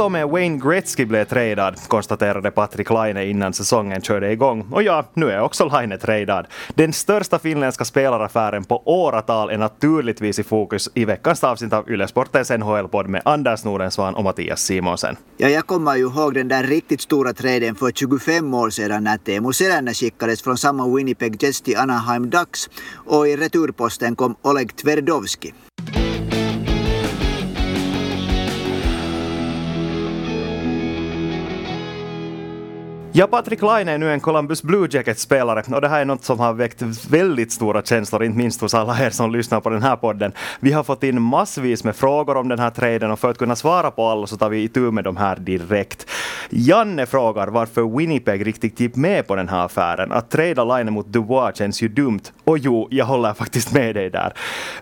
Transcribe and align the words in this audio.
Till 0.00 0.04
och 0.04 0.12
med 0.12 0.28
Wayne 0.28 0.58
Gretzky 0.58 1.04
blev 1.04 1.24
tradad, 1.24 1.76
konstaterade 1.88 2.50
Patrik 2.50 2.90
Laine 2.90 3.22
innan 3.22 3.52
säsongen 3.52 4.02
körde 4.02 4.32
igång. 4.32 4.68
Och 4.72 4.82
ja, 4.82 5.04
nu 5.14 5.30
är 5.30 5.40
också 5.40 5.64
Laine 5.64 5.98
tradad. 5.98 6.46
Den 6.74 6.92
största 6.92 7.38
finländska 7.38 7.84
spelaraffären 7.84 8.64
på 8.64 8.82
åratal 8.84 9.50
är 9.50 9.58
naturligtvis 9.58 10.38
i 10.38 10.42
fokus 10.42 10.88
i 10.94 11.04
veckans 11.04 11.44
avsnitt 11.44 11.72
av 11.72 11.90
Yle 11.90 12.08
Sportens 12.08 12.50
NHL-podd 12.50 13.08
med 13.08 13.22
Anders 13.24 13.64
Nordensvan 13.64 14.14
och 14.14 14.24
Mattias 14.24 14.62
Simonsen. 14.62 15.16
Ja, 15.36 15.48
jag 15.48 15.66
kommer 15.66 15.96
ju 15.96 16.02
ihåg 16.02 16.34
den 16.34 16.48
där 16.48 16.62
riktigt 16.62 17.00
stora 17.00 17.32
traden 17.32 17.74
för 17.74 17.90
25 17.90 18.54
år 18.54 18.70
sedan 18.70 19.04
när 19.04 19.16
Teemu 19.16 19.52
Selänne 19.52 19.94
skickades 19.94 20.42
från 20.42 20.58
samma 20.58 20.96
Winnipeg 20.96 21.42
Jets 21.42 21.60
till 21.60 21.76
Anaheim 21.76 22.30
Ducks 22.30 22.70
och 22.94 23.28
i 23.28 23.36
returposten 23.36 24.16
kom 24.16 24.34
Oleg 24.42 24.76
Tverdovski. 24.76 25.54
Ja, 33.12 33.26
Patrik 33.26 33.62
Laine 33.62 33.88
är 33.88 33.98
nu 33.98 34.12
en 34.12 34.20
Columbus 34.20 34.62
Blue 34.62 34.88
Jackets-spelare 34.90 35.62
och 35.74 35.80
det 35.80 35.88
här 35.88 36.00
är 36.00 36.04
något 36.04 36.24
som 36.24 36.40
har 36.40 36.52
väckt 36.52 36.82
väldigt 37.10 37.52
stora 37.52 37.82
känslor, 37.82 38.24
inte 38.24 38.38
minst 38.38 38.60
hos 38.60 38.74
alla 38.74 39.06
er 39.06 39.10
som 39.10 39.32
lyssnar 39.32 39.60
på 39.60 39.70
den 39.70 39.82
här 39.82 39.96
podden. 39.96 40.32
Vi 40.60 40.72
har 40.72 40.82
fått 40.82 41.02
in 41.02 41.22
massvis 41.22 41.84
med 41.84 41.96
frågor 41.96 42.36
om 42.36 42.48
den 42.48 42.58
här 42.58 42.70
traden 42.70 43.10
och 43.10 43.18
för 43.18 43.30
att 43.30 43.38
kunna 43.38 43.56
svara 43.56 43.90
på 43.90 44.06
alla 44.06 44.26
så 44.26 44.36
tar 44.36 44.48
vi 44.48 44.62
itu 44.62 44.80
med 44.80 45.04
de 45.04 45.16
här 45.16 45.36
direkt. 45.36 46.10
Janne 46.50 47.06
frågar 47.06 47.48
varför 47.48 47.96
Winnipeg 47.98 48.46
riktigt 48.46 48.80
gick 48.80 48.96
med 48.96 49.26
på 49.26 49.36
den 49.36 49.48
här 49.48 49.64
affären. 49.64 50.12
Att 50.12 50.30
trada 50.30 50.64
Laine 50.64 50.92
mot 50.92 51.06
Dubois 51.06 51.56
känns 51.56 51.82
ju 51.82 51.88
dumt. 51.88 52.22
Och 52.44 52.58
jo, 52.58 52.88
jag 52.90 53.04
håller 53.04 53.34
faktiskt 53.34 53.74
med 53.74 53.94
dig 53.94 54.10
där. 54.10 54.32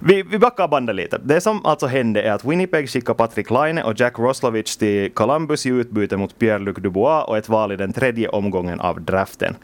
Vi, 0.01 0.23
vi 0.23 0.39
backar 0.39 0.69
bandet 0.69 0.97
lite. 0.97 1.19
Det 1.25 1.41
som 1.41 1.67
alltså 1.67 1.87
hände 1.87 2.23
är 2.23 2.33
att 2.33 2.45
Winnipeg 2.45 2.91
skickade 2.91 3.17
Patrik 3.17 3.51
Laine 3.51 3.83
och 3.83 4.01
Jack 4.01 4.19
Roslovic 4.19 4.77
till 4.77 5.11
Columbus 5.11 5.67
i 5.67 5.69
utbyte 5.69 6.17
mot 6.17 6.39
Pierre-Luc 6.39 6.81
Dubois 6.81 7.25
och 7.27 7.39
ett 7.39 7.49
val 7.49 7.73
i 7.73 7.77
den 7.77 7.93
tredje 7.93 8.18
tredje 8.19 8.29
omgången 8.29 8.81
av 8.81 9.01
draften. 9.01 9.57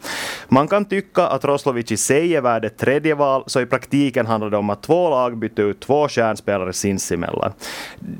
Man 0.49 0.67
kan 0.67 0.85
tycka 0.85 1.27
att 1.27 1.45
Roslovic 1.45 1.91
i 1.91 1.97
sig 1.97 2.35
är 2.35 2.41
värd 2.41 2.65
ett 2.65 2.77
tredje 2.77 3.15
val, 3.15 3.43
så 3.47 3.61
i 3.61 3.65
praktiken 3.65 4.25
handlar 4.25 4.49
det 4.49 4.57
om 4.57 4.69
att 4.69 4.83
två 4.83 5.09
lag 5.09 5.37
bytte 5.37 5.61
ut 5.61 5.79
två 5.79 6.07
stjärnspelare 6.07 6.73
sinsemellan. 6.73 7.51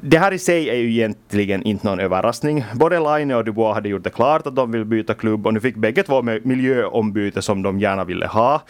Det 0.01 0.17
här 0.17 0.33
i 0.33 0.39
sig 0.39 0.69
är 0.69 0.75
ju 0.75 0.91
egentligen 0.91 1.63
inte 1.63 1.87
någon 1.87 1.99
överraskning. 1.99 2.65
Både 2.73 2.99
Laine 2.99 3.35
och 3.35 3.45
Dubois 3.45 3.75
hade 3.75 3.89
gjort 3.89 4.03
det 4.03 4.09
klart 4.09 4.47
att 4.47 4.55
de 4.55 4.71
vill 4.71 4.85
byta 4.85 5.13
klubb 5.13 5.47
och 5.47 5.53
nu 5.53 5.59
fick 5.59 5.75
bägge 5.75 6.03
två 6.03 6.21
miljöombyte 6.21 7.41
som 7.41 7.63
de 7.63 7.79
gärna 7.79 8.03
ville 8.03 8.27
ha. 8.27 8.61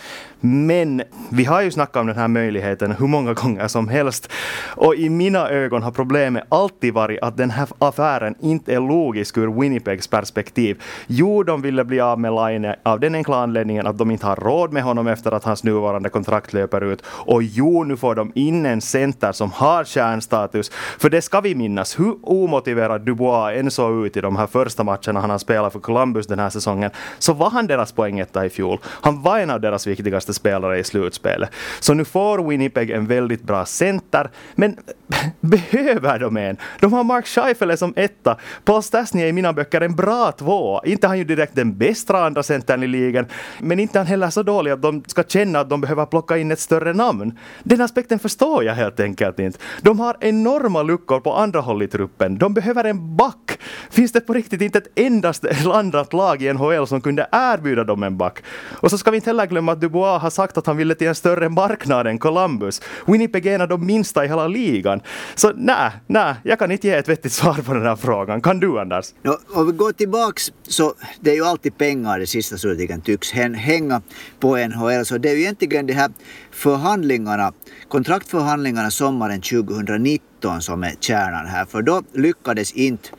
Men 0.41 1.01
vi 1.31 1.45
har 1.45 1.61
ju 1.61 1.71
snackat 1.71 2.01
om 2.01 2.07
den 2.07 2.17
här 2.17 2.27
möjligheten 2.27 2.91
hur 2.91 3.07
många 3.07 3.33
gånger 3.33 3.67
som 3.67 3.87
helst. 3.87 4.31
Och 4.75 4.95
i 4.95 5.09
mina 5.09 5.49
ögon 5.49 5.83
har 5.83 5.91
problemet 5.91 6.43
alltid 6.49 6.93
varit 6.93 7.19
att 7.21 7.37
den 7.37 7.49
här 7.49 7.67
affären 7.79 8.35
inte 8.41 8.73
är 8.73 8.79
logisk 8.79 9.37
ur 9.37 9.61
Winnipegs 9.61 10.07
perspektiv. 10.07 10.81
Jo, 11.07 11.43
de 11.55 11.61
ville 11.61 11.83
bli 11.83 11.99
av 11.99 12.19
med 12.19 12.33
Laine 12.33 12.75
av 12.83 12.99
den 12.99 13.15
enkla 13.15 13.35
anledningen 13.35 13.87
att 13.87 13.97
de 13.97 14.11
inte 14.11 14.25
har 14.25 14.35
råd 14.35 14.73
med 14.73 14.83
honom 14.83 15.07
efter 15.07 15.31
att 15.31 15.43
hans 15.43 15.63
nuvarande 15.63 16.09
kontrakt 16.09 16.53
löper 16.53 16.83
ut. 16.83 17.03
Och 17.05 17.43
jo, 17.43 17.83
nu 17.83 17.97
får 17.97 18.15
de 18.15 18.31
in 18.35 18.65
en 18.65 18.81
center 18.81 19.31
som 19.31 19.51
har 19.51 19.83
kärnstatus. 19.83 20.71
För 20.99 21.09
det 21.09 21.21
ska 21.21 21.41
vi 21.41 21.55
minnas, 21.55 21.99
hur 21.99 22.15
omotiverad 22.21 23.01
Dubois 23.01 23.59
än 23.59 23.71
såg 23.71 24.05
ut 24.05 24.17
i 24.17 24.21
de 24.21 24.35
här 24.35 24.47
första 24.47 24.83
matcherna 24.83 25.19
han 25.19 25.29
har 25.29 25.37
spelat 25.37 25.73
för 25.73 25.79
Columbus 25.79 26.27
den 26.27 26.39
här 26.39 26.49
säsongen, 26.49 26.91
så 27.19 27.33
var 27.33 27.49
han 27.49 27.67
deras 27.67 27.91
poängetta 27.91 28.45
i 28.45 28.49
fjol. 28.49 28.79
Han 28.85 29.21
var 29.21 29.39
en 29.39 29.49
av 29.49 29.61
deras 29.61 29.87
viktigaste 29.87 30.33
spelare 30.33 30.79
i 30.79 30.83
slutspelet. 30.83 31.49
Så 31.79 31.93
nu 31.93 32.05
får 32.05 32.49
Winnipeg 32.49 32.89
en 32.91 33.07
väldigt 33.07 33.43
bra 33.43 33.65
center, 33.65 34.29
men 34.55 34.77
behöver 35.39 36.19
de 36.19 36.37
en? 36.37 36.57
De 36.79 36.93
har 36.93 37.03
Mark 37.03 37.27
Scheifele 37.27 37.77
som 37.77 37.93
etta. 37.95 38.37
Paul 38.65 38.83
Stastny 38.83 39.21
är 39.21 39.27
i 39.27 39.31
mina 39.31 39.53
böcker 39.53 39.81
en 39.81 39.95
bra 39.95 40.31
två. 40.31 40.81
Inte 40.85 41.07
han 41.07 41.17
ju 41.17 41.23
direkt 41.23 41.55
den 41.55 41.77
bästa 41.77 42.25
andra 42.25 42.43
centern 42.43 42.83
i 42.83 42.87
ligan, 42.87 43.25
men 43.59 43.79
inte 43.79 43.99
han 43.99 44.07
heller 44.07 44.29
så 44.29 44.43
dålig 44.43 44.71
att 44.71 44.81
de 44.81 45.03
ska 45.07 45.23
känna 45.23 45.59
att 45.59 45.69
de 45.69 45.81
behöver 45.81 46.05
plocka 46.05 46.37
in 46.37 46.51
ett 46.51 46.59
större 46.59 46.93
namn. 46.93 47.39
Den 47.63 47.81
aspekten 47.81 48.19
förstår 48.19 48.63
jag 48.63 48.73
helt 48.73 48.99
enkelt 48.99 49.39
inte. 49.39 49.59
De 49.81 49.99
har 49.99 50.17
enorma 50.19 50.83
luckor 50.83 51.19
på 51.19 51.33
andra 51.33 51.61
håll 51.61 51.83
i 51.83 51.87
truppen. 51.87 52.37
De 52.37 52.53
behöver 52.53 52.83
en 52.83 53.17
back. 53.17 53.59
Finns 53.89 54.11
det 54.11 54.21
på 54.21 54.33
riktigt 54.33 54.61
inte 54.61 54.77
ett 54.77 54.99
endaste 54.99 55.57
landat 55.65 56.13
lag 56.13 56.41
i 56.41 56.53
NHL 56.53 56.87
som 56.87 57.01
kunde 57.01 57.27
erbjuda 57.31 57.83
dem 57.83 58.03
en 58.03 58.17
back? 58.17 58.43
Och 58.71 58.91
så 58.91 58.97
ska 58.97 59.11
vi 59.11 59.17
inte 59.17 59.29
heller 59.29 59.45
glömma 59.45 59.71
att 59.71 59.81
Dubois 59.81 60.21
har 60.21 60.29
sagt 60.29 60.57
att 60.57 60.67
han 60.67 60.77
ville 60.77 60.95
till 60.95 61.07
en 61.07 61.15
större 61.15 61.49
marknad 61.49 62.07
än 62.07 62.17
Columbus. 62.17 62.81
Winnipeg 63.07 63.45
är 63.45 63.55
en 63.55 63.61
av 63.61 63.67
de 63.67 63.85
minsta 63.85 64.25
i 64.25 64.27
hela 64.27 64.47
ligan. 64.47 64.94
Så 65.35 65.51
nej, 65.55 65.91
nej, 66.07 66.35
jag 66.43 66.59
kan 66.59 66.71
inte 66.71 66.87
ge 66.87 66.93
ett 66.93 67.09
vettigt 67.09 67.31
svar 67.39 67.53
på 67.53 67.73
den 67.73 67.83
här 67.83 67.95
frågan. 67.95 68.41
Kan 68.41 68.59
du 68.59 68.79
Anders? 68.79 69.13
No, 69.23 69.37
om 69.53 69.67
vi 69.67 69.71
går 69.71 69.91
tillbaks 69.91 70.51
så 70.63 70.93
det 71.19 71.31
är 71.31 71.35
ju 71.35 71.45
alltid 71.45 71.77
pengar 71.77 72.19
det 72.19 72.27
sista 72.27 72.57
slutligen 72.57 73.01
tycks 73.01 73.31
hänga 73.31 74.01
på 74.39 74.57
NHL. 74.57 75.05
Så 75.05 75.17
det 75.17 75.29
är 75.29 75.35
ju 75.35 75.41
egentligen 75.41 75.85
de 75.85 75.93
här 75.93 76.11
förhandlingarna, 76.51 77.53
kontraktförhandlingarna 77.87 78.91
sommaren 78.91 79.41
2019 79.41 80.61
som 80.61 80.83
är 80.83 80.93
kärnan 80.99 81.45
här. 81.45 81.65
För 81.65 81.81
då 81.81 82.01
lyckades 82.13 82.71
inte 82.71 83.09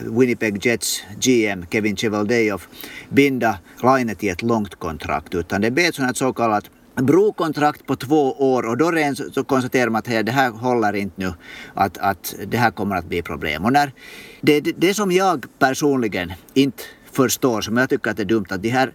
Winnipeg 0.00 0.66
Jets 0.66 1.02
GM 1.20 1.66
Kevin 1.70 1.96
Cheveldayoff 1.96 2.68
binda 3.08 3.58
Line 3.82 4.16
till 4.16 4.28
ett 4.28 4.42
långt 4.42 4.74
kontrakt 4.74 5.34
utan 5.34 5.60
det 5.60 5.70
blev 5.70 5.86
ett 5.86 6.16
så 6.16 6.32
kallat 6.32 6.70
brokontrakt 6.94 7.86
på 7.86 7.96
två 7.96 8.32
år 8.52 8.66
och 8.66 8.76
då 8.76 8.90
rent 8.90 9.34
så 9.34 9.44
konstaterar 9.44 9.90
man 9.90 9.98
att 9.98 10.06
hey, 10.06 10.22
det 10.22 10.32
här 10.32 10.50
håller 10.50 10.92
inte 10.92 11.14
nu, 11.20 11.32
att, 11.74 11.98
att 11.98 12.34
det 12.46 12.56
här 12.56 12.70
kommer 12.70 12.96
att 12.96 13.04
bli 13.04 13.22
problem. 13.22 13.64
Och 13.64 13.72
när 13.72 13.92
det, 14.40 14.60
det, 14.60 14.72
det 14.76 14.94
som 14.94 15.12
jag 15.12 15.46
personligen 15.58 16.32
inte 16.54 16.82
förstår, 17.12 17.60
som 17.60 17.76
jag 17.76 17.88
tycker 17.88 18.10
att 18.10 18.16
det 18.16 18.22
är 18.22 18.24
dumt, 18.24 18.46
att 18.50 18.62
de 18.62 18.68
här 18.68 18.92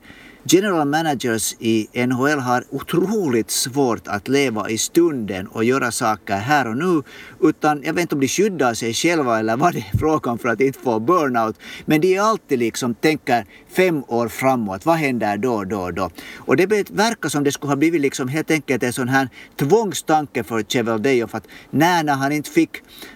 general 0.50 0.88
managers 0.88 1.56
i 1.60 1.88
NHL 2.08 2.40
har 2.40 2.64
otroligt 2.70 3.52
svårt 3.52 4.08
att 4.08 4.28
leva 4.28 4.70
i 4.70 4.78
stunden 4.78 5.48
och 5.48 5.64
göra 5.64 5.92
saker 5.92 6.36
här 6.36 6.68
och 6.68 6.78
nu. 6.78 7.04
Utan 7.42 7.84
jag 7.84 7.94
vet 7.94 8.02
inte 8.02 8.16
om 8.16 8.22
de 8.22 8.28
skyddar 8.28 8.74
sig 8.74 8.94
själva 8.94 9.40
eller 9.40 9.58
vad 9.58 9.74
det 9.74 9.80
är 9.80 9.98
frågan 9.98 10.38
för 10.38 10.50
att 10.50 10.62
inte 10.62 10.80
få 10.80 11.00
burnout. 11.00 11.56
Men 11.86 12.02
de 12.02 12.16
är 12.16 12.22
alltid 12.22 12.60
liksom 12.60 12.96
tänker 12.96 13.46
fem 13.70 14.04
år 14.08 14.28
framåt. 14.28 14.86
Vad 14.86 14.96
händer 14.96 15.38
då, 15.38 15.64
då, 15.64 15.92
då? 15.92 16.10
Och 16.38 16.58
det 16.58 16.66
verkar 16.92 17.30
som 17.30 17.44
det 17.44 17.52
skulle 17.52 17.72
ha 17.72 17.76
blivit 17.76 18.02
liksom 18.02 18.28
helt 18.28 18.52
enkelt 18.52 18.84
en 18.84 18.94
sån 18.94 19.10
här 19.10 19.30
tvångstanke 19.56 20.44
för 20.44 20.64
Cheveldayoff 20.64 21.36
att 21.36 21.48
när, 21.70 22.04
när 22.04 22.14
han 22.14 22.32
inte 22.32 22.50
fick 22.50 22.72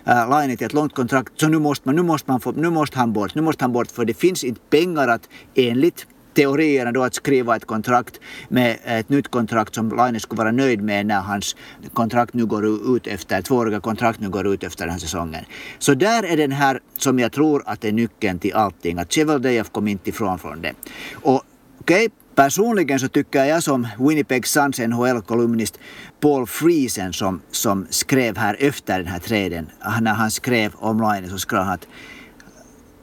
eh, 0.05 0.21
äh, 0.21 0.41
linet 0.41 0.57
till 0.57 0.67
ett 0.67 0.73
långt 0.73 0.95
kontrakt 0.95 1.33
så 1.35 1.47
nu 1.47 1.59
måste 1.59 1.87
man, 1.87 1.95
nu 1.95 2.03
måste 2.03 2.31
man 2.31 2.39
få, 2.39 2.51
nu 2.51 2.69
måste 2.69 2.99
han 2.99 3.13
bort, 3.13 3.35
nu 3.35 3.41
måste 3.41 3.63
han 3.63 3.71
bort 3.71 3.91
för 3.91 4.05
det 4.05 4.13
finns 4.13 4.43
inte 4.43 4.61
pengar 4.69 5.07
att 5.07 5.29
enligt 5.55 6.05
teorierna 6.33 6.91
då 6.91 7.03
att 7.03 7.15
skriva 7.15 7.55
ett 7.55 7.65
kontrakt 7.65 8.19
med 8.49 8.77
ett 8.85 9.09
nytt 9.09 9.31
kontrakt 9.31 9.75
som 9.75 9.89
Laine 9.89 10.19
skulle 10.19 10.37
vara 10.37 10.51
nöjd 10.51 10.81
med 10.81 11.05
när 11.05 11.21
hans 11.21 11.55
kontrakt 11.93 12.33
nu 12.33 12.45
går 12.45 12.95
ut 12.95 13.07
efter, 13.07 13.41
tvååriga 13.41 13.79
kontrakt 13.79 14.19
nu 14.19 14.29
går 14.29 14.47
ut 14.47 14.63
efter 14.63 14.85
den 14.85 14.91
här 14.91 14.99
säsongen. 14.99 15.45
Så 15.79 15.93
där 15.93 16.23
är 16.23 16.37
den 16.37 16.51
här 16.51 16.79
som 16.97 17.19
jag 17.19 17.31
tror 17.31 17.63
att 17.65 17.85
är 17.85 17.91
nyckeln 17.91 18.39
till 18.39 18.53
allting, 18.53 18.99
att 18.99 19.13
Cheveldayoff 19.13 19.71
kom 19.71 19.87
inte 19.87 20.09
ifrån 20.09 20.39
från 20.39 20.61
det. 20.61 20.73
Och 21.13 21.43
okej, 21.79 22.05
okay, 22.05 22.09
Personligen 22.35 22.99
så 22.99 23.07
tycker 23.07 23.45
jag 23.45 23.63
som 23.63 23.87
Winnipeg 23.99 24.47
Suns 24.47 24.79
NHL-kolumnist 24.79 25.79
Paul 26.19 26.47
Friesen 26.47 27.13
som, 27.13 27.41
som 27.51 27.87
skrev 27.89 28.37
här 28.37 28.57
efter 28.59 28.97
den 28.97 29.07
här 29.07 29.19
träden 29.19 29.69
när 30.01 30.13
han 30.13 30.31
skrev 30.31 30.71
om 30.75 30.99
Laine 30.99 31.29
så 31.29 31.37
skrev 31.37 31.61
han 31.61 31.73
att 31.73 31.87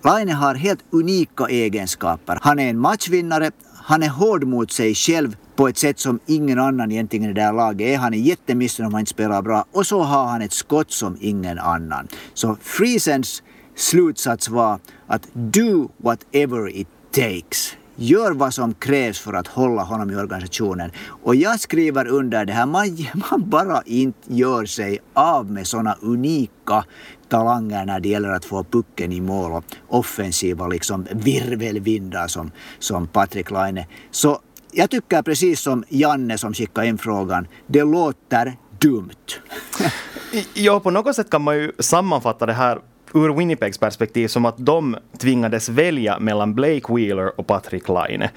Laine 0.08 0.32
har 0.32 0.54
helt 0.54 0.84
unika 0.90 1.46
egenskaper. 1.48 2.38
Han 2.42 2.58
är 2.58 2.70
en 2.70 2.78
matchvinnare, 2.78 3.50
han 3.74 4.02
är 4.02 4.08
hård 4.08 4.44
mot 4.44 4.72
sig 4.72 4.94
själv 4.94 5.36
på 5.56 5.68
ett 5.68 5.78
sätt 5.78 5.98
som 5.98 6.20
ingen 6.26 6.58
annan 6.58 6.92
egentligen 6.92 7.30
i 7.30 7.32
det 7.32 7.42
här 7.42 7.52
laget 7.52 7.88
är. 7.88 7.98
Han 7.98 8.14
är 8.14 8.18
jättemissnöjd 8.18 8.86
om 8.86 8.94
han 8.94 9.00
inte 9.00 9.10
spelar 9.10 9.42
bra 9.42 9.64
och 9.72 9.86
så 9.86 10.02
har 10.02 10.26
han 10.26 10.42
ett 10.42 10.52
skott 10.52 10.92
som 10.92 11.16
ingen 11.20 11.58
annan. 11.58 12.08
Så 12.34 12.56
Friesens 12.62 13.42
slutsats 13.76 14.48
var 14.48 14.80
att 15.06 15.28
do 15.32 15.88
whatever 15.96 16.76
it 16.76 16.88
takes. 17.10 17.76
Gör 17.96 18.32
vad 18.32 18.54
som 18.54 18.74
krävs 18.74 19.18
för 19.18 19.32
att 19.32 19.46
hålla 19.46 19.82
honom 19.82 20.10
i 20.10 20.16
organisationen. 20.16 20.90
Och 21.22 21.34
jag 21.34 21.60
skriver 21.60 22.06
under 22.06 22.44
det 22.44 22.52
här, 22.52 22.66
man, 22.66 22.98
man 23.30 23.50
bara 23.50 23.82
inte 23.86 24.34
gör 24.34 24.64
sig 24.64 24.98
av 25.14 25.50
med 25.50 25.66
sådana 25.66 25.96
unika 26.00 26.84
talanger 27.28 27.84
när 27.84 28.00
det 28.00 28.08
gäller 28.08 28.28
att 28.28 28.44
få 28.44 28.64
pucken 28.64 29.12
i 29.12 29.20
mål 29.20 29.52
och 29.52 29.64
offensiva 29.88 30.66
liksom 30.66 31.06
virvelvindar 31.12 32.26
som, 32.26 32.50
som 32.78 33.06
Patrik 33.06 33.50
Laine. 33.50 33.84
Så 34.10 34.38
jag 34.72 34.90
tycker 34.90 35.22
precis 35.22 35.60
som 35.60 35.84
Janne 35.88 36.38
som 36.38 36.54
skickade 36.54 36.86
in 36.86 36.98
frågan, 36.98 37.46
det 37.66 37.84
låter 37.84 38.56
dumt. 38.80 39.40
ja, 40.54 40.80
på 40.80 40.90
något 40.90 41.16
sätt 41.16 41.30
kan 41.30 41.42
man 41.42 41.56
ju 41.56 41.72
sammanfatta 41.78 42.46
det 42.46 42.52
här 42.52 42.80
ur 43.14 43.34
Winnipegs 43.34 43.78
perspektiv 43.78 44.28
som 44.28 44.44
att 44.44 44.56
de 44.58 44.96
tvingades 45.18 45.68
välja 45.68 46.18
mellan 46.18 46.54
Blake 46.54 46.94
Wheeler 46.94 47.40
och 47.40 47.46
Patrick 47.46 47.88
Laine. 47.88 48.28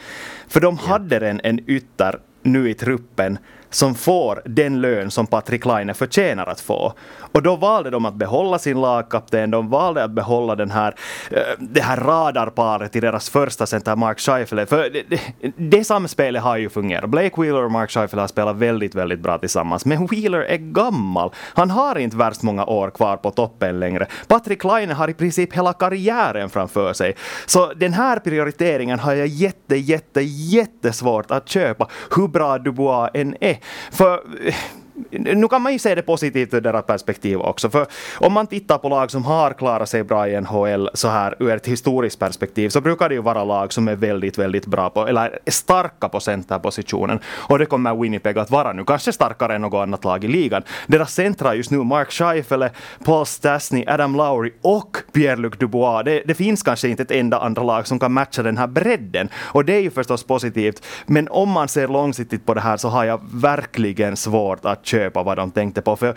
För 0.47 0.59
de 0.59 0.77
hade 0.77 1.29
en, 1.29 1.41
en 1.43 1.69
ytter 1.69 2.19
nu 2.43 2.69
i 2.69 2.73
truppen 2.73 3.37
som 3.71 3.95
får 3.95 4.41
den 4.45 4.81
lön 4.81 5.11
som 5.11 5.27
Patrik 5.27 5.65
Laine 5.65 5.93
förtjänar 5.93 6.45
att 6.45 6.61
få. 6.61 6.93
Och 7.31 7.41
då 7.43 7.55
valde 7.55 7.89
de 7.89 8.05
att 8.05 8.13
behålla 8.13 8.59
sin 8.59 8.81
lagkapten, 8.81 9.51
de 9.51 9.69
valde 9.69 10.03
att 10.03 10.11
behålla 10.11 10.55
den 10.55 10.71
här, 10.71 10.95
eh, 11.31 11.37
det 11.59 11.81
här 11.81 11.97
radarparet 11.97 12.95
i 12.95 12.99
deras 12.99 13.29
första 13.29 13.65
center, 13.65 13.95
Mark 13.95 14.19
Scheifele. 14.19 14.65
För 14.65 14.89
det, 14.89 15.03
det, 15.09 15.51
det 15.57 15.83
samspelet 15.83 16.43
har 16.43 16.57
ju 16.57 16.69
fungerat. 16.69 17.09
Blake 17.09 17.41
Wheeler 17.41 17.63
och 17.63 17.71
Mark 17.71 17.91
Scheifele 17.91 18.21
har 18.21 18.27
spelat 18.27 18.55
väldigt, 18.55 18.95
väldigt 18.95 19.19
bra 19.19 19.37
tillsammans. 19.37 19.85
Men 19.85 20.07
Wheeler 20.07 20.39
är 20.39 20.57
gammal. 20.57 21.31
Han 21.53 21.69
har 21.69 21.97
inte 21.97 22.17
värst 22.17 22.43
många 22.43 22.65
år 22.65 22.89
kvar 22.89 23.17
på 23.17 23.31
toppen 23.31 23.79
längre. 23.79 24.07
Patrik 24.27 24.63
Laine 24.63 24.91
har 24.91 25.07
i 25.07 25.13
princip 25.13 25.53
hela 25.53 25.73
karriären 25.73 26.49
framför 26.49 26.93
sig. 26.93 27.15
Så 27.45 27.73
den 27.73 27.93
här 27.93 28.19
prioriteringen 28.19 28.99
har 28.99 29.13
jag 29.13 29.27
jätte, 29.27 29.75
jätte, 29.75 30.21
jättesvårt 30.21 31.31
att 31.31 31.49
köpa, 31.49 31.87
hur 32.15 32.27
bra 32.27 32.57
Dubois 32.57 33.11
än 33.13 33.35
är. 33.39 33.57
För 33.91 34.47
eh, 34.47 34.55
nu 35.11 35.47
kan 35.47 35.61
man 35.61 35.73
ju 35.73 35.79
se 35.79 35.95
det 35.95 36.01
positivt 36.01 36.53
ur 36.53 36.61
deras 36.61 36.85
perspektiv 36.85 37.39
också. 37.39 37.69
För 37.69 37.87
om 38.19 38.33
man 38.33 38.47
tittar 38.47 38.77
på 38.77 38.89
lag 38.89 39.11
som 39.11 39.25
har 39.25 39.53
klarat 39.53 39.89
sig 39.89 40.03
bra 40.03 40.27
i 40.27 40.41
NHL 40.41 40.89
så 40.93 41.07
här 41.07 41.35
ur 41.39 41.51
ett 41.51 41.67
historiskt 41.67 42.19
perspektiv 42.19 42.69
så 42.69 42.81
brukar 42.81 43.09
det 43.09 43.15
ju 43.15 43.21
vara 43.21 43.43
lag 43.43 43.73
som 43.73 43.87
är 43.87 43.95
väldigt, 43.95 44.37
väldigt 44.37 44.65
bra 44.65 44.89
på, 44.89 45.07
eller 45.07 45.39
starka 45.47 46.09
på 46.09 46.19
centerpositionen. 46.19 47.19
Och 47.25 47.59
det 47.59 47.65
kommer 47.65 47.95
Winnipeg 47.95 48.37
att 48.37 48.51
vara 48.51 48.73
nu, 48.73 48.83
kanske 48.85 49.11
starkare 49.11 49.55
än 49.55 49.61
något 49.61 49.83
annat 49.83 50.03
lag 50.03 50.23
i 50.23 50.27
ligan. 50.27 50.63
Deras 50.87 51.13
centra 51.13 51.55
just 51.55 51.71
nu, 51.71 51.77
Mark 51.77 52.11
Scheifele, 52.11 52.69
Paul 53.03 53.25
Stastny, 53.25 53.85
Adam 53.87 54.15
Lowry 54.15 54.51
och 54.61 54.97
Pierre-Luc 55.13 55.57
Dubois. 55.59 56.05
Det, 56.05 56.23
det 56.25 56.33
finns 56.33 56.63
kanske 56.63 56.87
inte 56.87 57.03
ett 57.03 57.11
enda 57.11 57.39
andra 57.39 57.63
lag 57.63 57.87
som 57.87 57.99
kan 57.99 58.13
matcha 58.13 58.43
den 58.43 58.57
här 58.57 58.67
bredden. 58.67 59.29
Och 59.35 59.65
det 59.65 59.75
är 59.75 59.79
ju 59.79 59.91
förstås 59.91 60.23
positivt. 60.23 60.85
Men 61.05 61.27
om 61.27 61.49
man 61.49 61.67
ser 61.67 61.87
långsiktigt 61.87 62.45
på 62.45 62.53
det 62.53 62.61
här 62.61 62.77
så 62.77 62.89
har 62.89 63.03
jag 63.03 63.21
verkligen 63.33 64.17
svårt 64.17 64.65
att 64.65 64.80
köpa 64.85 65.23
vad 65.23 65.37
de 65.37 65.51
tänkte 65.51 65.81
på. 65.81 65.95
För 65.95 66.15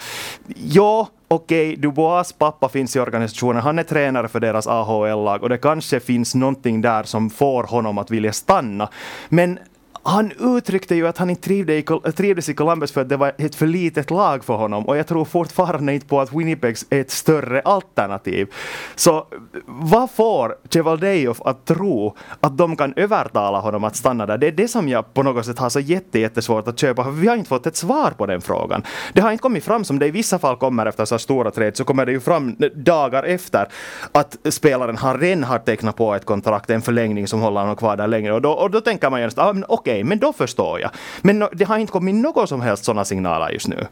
ja, 0.54 1.08
okej, 1.28 1.68
okay, 1.68 1.76
Dubois 1.76 2.32
pappa 2.32 2.68
finns 2.68 2.96
i 2.96 3.00
organisationen, 3.00 3.62
han 3.62 3.78
är 3.78 3.82
tränare 3.82 4.28
för 4.28 4.40
deras 4.40 4.66
AHL-lag 4.66 5.42
och 5.42 5.48
det 5.48 5.58
kanske 5.58 6.00
finns 6.00 6.34
någonting 6.34 6.80
där 6.80 7.02
som 7.02 7.30
får 7.30 7.64
honom 7.64 7.98
att 7.98 8.10
vilja 8.10 8.32
stanna. 8.32 8.88
Men 9.28 9.58
han 10.04 10.32
uttryckte 10.56 10.94
ju 10.94 11.06
att 11.06 11.18
han 11.18 11.30
inte 11.30 11.54
äh, 11.54 12.12
trivdes 12.12 12.48
i 12.48 12.54
Columbus 12.54 12.92
för 12.92 13.00
att 13.00 13.08
det 13.08 13.16
var 13.16 13.32
ett 13.38 13.54
för 13.54 13.66
litet 13.66 14.10
lag 14.10 14.44
för 14.44 14.54
honom 14.54 14.88
och 14.88 14.96
jag 14.96 15.06
tror 15.06 15.24
fortfarande 15.24 15.94
inte 15.94 16.06
på 16.06 16.20
att 16.20 16.32
Winnipeg 16.32 16.76
är 16.90 17.00
ett 17.00 17.10
större 17.10 17.60
alternativ. 17.60 18.48
Så 18.94 19.26
vad 19.66 20.10
får 20.10 20.54
Chevaldejev 20.70 21.36
att 21.44 21.64
tro 21.64 22.16
att 22.40 22.58
de 22.58 22.76
kan 22.76 22.94
övertala 22.96 23.60
honom 23.60 23.84
att 23.84 23.96
stanna 23.96 24.26
där? 24.26 24.38
Det 24.38 24.46
är 24.46 24.52
det 24.52 24.68
som 24.68 24.88
jag 24.88 25.14
på 25.14 25.22
något 25.22 25.46
sätt 25.46 25.58
har 25.58 25.68
så 25.68 25.80
jätte, 25.80 26.18
jättesvårt 26.18 26.68
att 26.68 26.78
köpa 26.78 27.04
för 27.04 27.10
vi 27.10 27.28
har 27.28 27.36
inte 27.36 27.48
fått 27.48 27.66
ett 27.66 27.76
svar 27.76 28.10
på 28.10 28.26
den 28.26 28.40
frågan. 28.40 28.82
Det 29.12 29.20
har 29.20 29.32
inte 29.32 29.42
kommit 29.42 29.64
fram 29.64 29.84
som 29.84 29.98
det 29.98 30.06
i 30.06 30.10
vissa 30.10 30.38
fall 30.38 30.56
kommer 30.56 30.86
efter 30.86 31.04
så 31.04 31.18
stora 31.18 31.50
träd 31.50 31.76
så 31.76 31.84
kommer 31.84 32.06
det 32.06 32.12
ju 32.12 32.20
fram 32.20 32.56
dagar 32.74 33.22
efter 33.22 33.68
att 34.12 34.36
spelaren 34.50 34.96
har 34.96 35.18
redan 35.18 35.44
har 35.44 35.58
tecknat 35.58 35.96
på 35.96 36.14
ett 36.14 36.24
kontrakt, 36.24 36.70
en 36.70 36.82
förlängning 36.82 37.26
som 37.26 37.40
håller 37.40 37.60
honom 37.60 37.76
kvar 37.76 37.96
där 37.96 38.06
längre 38.06 38.32
och 38.32 38.42
då, 38.42 38.50
och 38.50 38.70
då 38.70 38.80
tänker 38.80 39.10
man 39.10 39.20
ju 39.22 39.30
ah, 39.36 39.50
okej 39.50 39.64
okay, 39.68 39.93
okej, 39.94 40.04
men 40.04 40.18
då 40.18 40.32
förstår 40.32 40.80
jag. 40.80 40.90
Men 41.22 41.48
det 41.52 41.64
har 41.64 41.78
inte 41.78 41.92
kommit 41.92 42.14
några 42.14 42.46
som 42.46 42.60
helst 42.60 42.84
sådana 42.84 43.04
signaler 43.04 43.50
just 43.50 43.68
nu. 43.68 43.86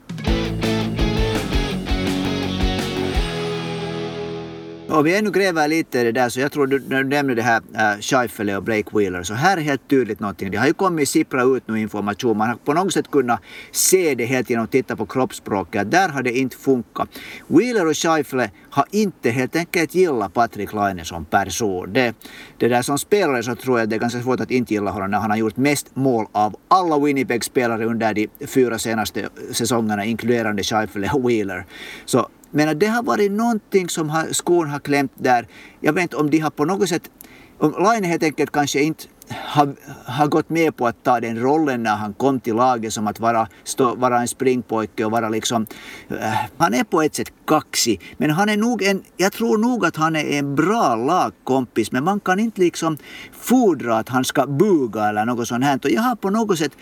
Ja, 4.94 5.02
vi 5.02 5.16
ännu 5.16 5.30
gräver 5.30 5.68
lite 5.68 6.00
i 6.00 6.04
det 6.04 6.12
där, 6.12 6.28
så 6.28 6.40
jag 6.40 6.52
tror 6.52 6.66
du, 6.66 6.82
när 6.88 7.02
du 7.02 7.08
nämnde 7.08 7.34
det 7.34 7.42
här 7.42 7.62
äh, 7.74 8.00
Scheifele 8.00 8.56
och 8.56 8.62
Blake 8.62 8.98
Wheeler, 8.98 9.22
så 9.22 9.34
här 9.34 9.56
är 9.56 9.60
helt 9.60 9.88
tydligt 9.88 10.20
någonting. 10.20 10.50
Det 10.50 10.56
har 10.56 10.66
ju 10.66 10.72
kommit 10.72 11.08
sippra 11.08 11.42
ut 11.42 11.68
nu 11.68 11.80
information. 11.80 12.36
Man 12.36 12.48
har 12.48 12.56
på 12.56 12.74
något 12.74 12.92
sätt 12.92 13.10
kunnat 13.10 13.40
se 13.70 14.14
det 14.14 14.24
helt 14.24 14.50
genom 14.50 14.64
att 14.64 14.70
titta 14.70 14.96
på 14.96 15.06
kroppsspråket. 15.06 15.90
Där 15.90 16.08
har 16.08 16.22
det 16.22 16.38
inte 16.38 16.56
funkat. 16.56 17.08
Wheeler 17.46 17.86
och 17.86 17.96
Scheifele 17.96 18.50
har 18.70 18.84
inte 18.90 19.30
helt 19.30 19.56
enkelt 19.56 19.94
gillat 19.94 20.34
Patrik 20.34 20.72
Laine 20.72 21.04
som 21.04 21.24
person. 21.24 21.92
Det, 21.92 22.14
det 22.58 22.68
där 22.68 22.82
som 22.82 22.98
spelare 22.98 23.42
så 23.42 23.54
tror 23.54 23.78
jag 23.78 23.88
det 23.88 23.96
är 23.96 24.00
ganska 24.00 24.20
svårt 24.20 24.40
att 24.40 24.50
inte 24.50 24.74
gilla 24.74 24.90
honom 24.90 25.10
när 25.10 25.18
han 25.18 25.30
har 25.30 25.38
gjort 25.38 25.56
mest 25.56 25.96
mål 25.96 26.26
av 26.32 26.56
alla 26.68 26.98
Winnipeg-spelare 26.98 27.84
under 27.84 28.14
de 28.14 28.28
fyra 28.46 28.78
senaste 28.78 29.28
säsongerna, 29.52 30.04
inkluderande 30.04 30.62
Scheifele 30.62 31.10
och 31.14 31.30
Wheeler. 31.30 31.66
Så 32.04 32.28
men 32.52 32.78
det 32.78 32.86
har 32.86 33.02
varit 33.02 33.32
någonting 33.32 33.88
som 33.88 34.10
har, 34.10 34.32
skon 34.32 34.70
har 34.70 34.78
klämt 34.78 35.12
där. 35.14 35.46
Jag 35.80 35.92
vet 35.92 36.02
inte 36.02 36.16
om 36.16 36.30
de 36.30 36.38
har 36.38 36.50
på 36.50 36.64
något 36.64 36.88
sätt, 36.88 37.10
om 37.58 37.74
Laine 37.78 38.04
helt 38.04 38.22
enkelt 38.22 38.52
kanske 38.52 38.80
inte 38.80 39.04
har, 39.30 39.74
har 40.04 40.26
gått 40.26 40.50
med 40.50 40.76
på 40.76 40.86
att 40.86 41.04
ta 41.04 41.20
den 41.20 41.40
rollen 41.40 41.82
när 41.82 41.96
han 41.96 42.14
kom 42.14 42.40
till 42.40 42.54
laget 42.54 42.92
som 42.92 43.06
att 43.06 43.20
vara, 43.20 43.48
stå, 43.64 43.94
vara 43.94 44.20
en 44.20 44.28
springpojke 44.28 45.04
och 45.04 45.10
vara 45.10 45.28
liksom... 45.28 45.66
Äh, 46.08 46.34
han 46.56 46.74
är 46.74 46.84
på 46.84 47.02
ett 47.02 47.14
sätt 47.14 47.32
kaxig, 47.46 48.00
men 48.16 48.30
han 48.30 48.48
är 48.48 48.56
nog 48.56 48.82
en... 48.82 49.02
Jag 49.16 49.32
tror 49.32 49.58
nog 49.58 49.86
att 49.86 49.96
han 49.96 50.16
är 50.16 50.24
en 50.24 50.54
bra 50.54 50.96
lagkompis, 50.96 51.92
men 51.92 52.04
man 52.04 52.20
kan 52.20 52.40
inte 52.40 52.60
liksom 52.60 52.98
fordra 53.32 53.98
att 53.98 54.08
han 54.08 54.24
ska 54.24 54.46
buga 54.46 55.08
eller 55.08 55.24
något 55.24 55.48
sånt 55.48 55.64
här. 55.64 55.78
Och 55.84 55.90
jag 55.90 56.02
har 56.02 56.16
på 56.16 56.30
något 56.30 56.58
sätt 56.58 56.72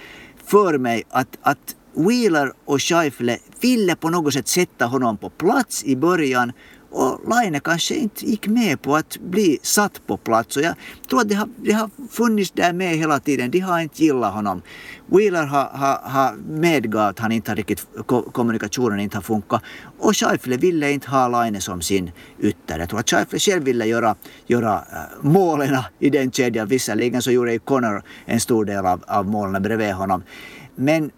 för 0.44 0.78
mig 0.78 1.02
att, 1.10 1.38
att 1.42 1.76
Wheeler 1.94 2.52
och 2.64 2.82
Scheifele 2.82 3.38
ville 3.60 3.96
på 3.96 4.10
något 4.10 4.34
sätt 4.34 4.48
sätta 4.48 4.86
honom 4.86 5.16
på 5.16 5.30
plats 5.30 5.84
i 5.84 5.96
början 5.96 6.52
och 6.92 7.20
Laine 7.28 7.60
kanske 7.60 7.94
inte 7.94 8.26
gick 8.26 8.46
med 8.46 8.82
på 8.82 8.96
att 8.96 9.18
bli 9.18 9.58
satt 9.62 10.06
på 10.06 10.16
plats. 10.16 10.56
Och 10.56 10.62
jag 10.62 10.74
tror 11.10 11.20
att 11.20 11.28
det 11.28 11.34
har, 11.34 11.48
det 11.56 11.72
har 11.72 11.90
funnits 12.10 12.50
där 12.50 12.72
med 12.72 12.96
hela 12.96 13.20
tiden. 13.20 13.50
De 13.50 13.60
har 13.60 13.80
inte 13.80 14.04
gillat 14.04 14.34
honom. 14.34 14.62
Wheeler 15.06 15.46
har, 15.46 15.64
har, 15.64 16.00
har 16.02 16.34
medgav 16.48 17.08
att 17.08 17.18
han 17.18 17.32
inte 17.32 17.50
har 17.50 17.56
riktigt, 17.56 17.86
kommunikationen 18.32 19.00
inte 19.00 19.16
har 19.16 19.22
funkat. 19.22 19.62
Och 19.98 20.16
Scheifele 20.16 20.56
ville 20.56 20.92
inte 20.92 21.10
ha 21.10 21.28
Laine 21.28 21.60
som 21.60 21.80
sin 21.82 22.10
ytter. 22.38 22.78
Jag 22.78 22.88
tror 22.88 23.00
att 23.00 23.10
Scheifele 23.10 23.40
själv 23.40 23.62
ville 23.62 23.86
göra, 23.86 24.14
göra 24.46 24.74
äh, 24.74 25.20
målen 25.20 25.76
i 25.98 26.10
den 26.10 26.30
kedjan. 26.30 26.68
Visserligen 26.68 27.22
så 27.22 27.30
gjorde 27.30 27.52
ju 27.52 27.58
Connor 27.58 28.02
en 28.24 28.40
stor 28.40 28.64
del 28.64 28.86
av, 28.86 29.04
av 29.06 29.26
målen 29.26 29.62
bredvid 29.62 29.92
honom. 29.92 30.22
Men 30.74 31.10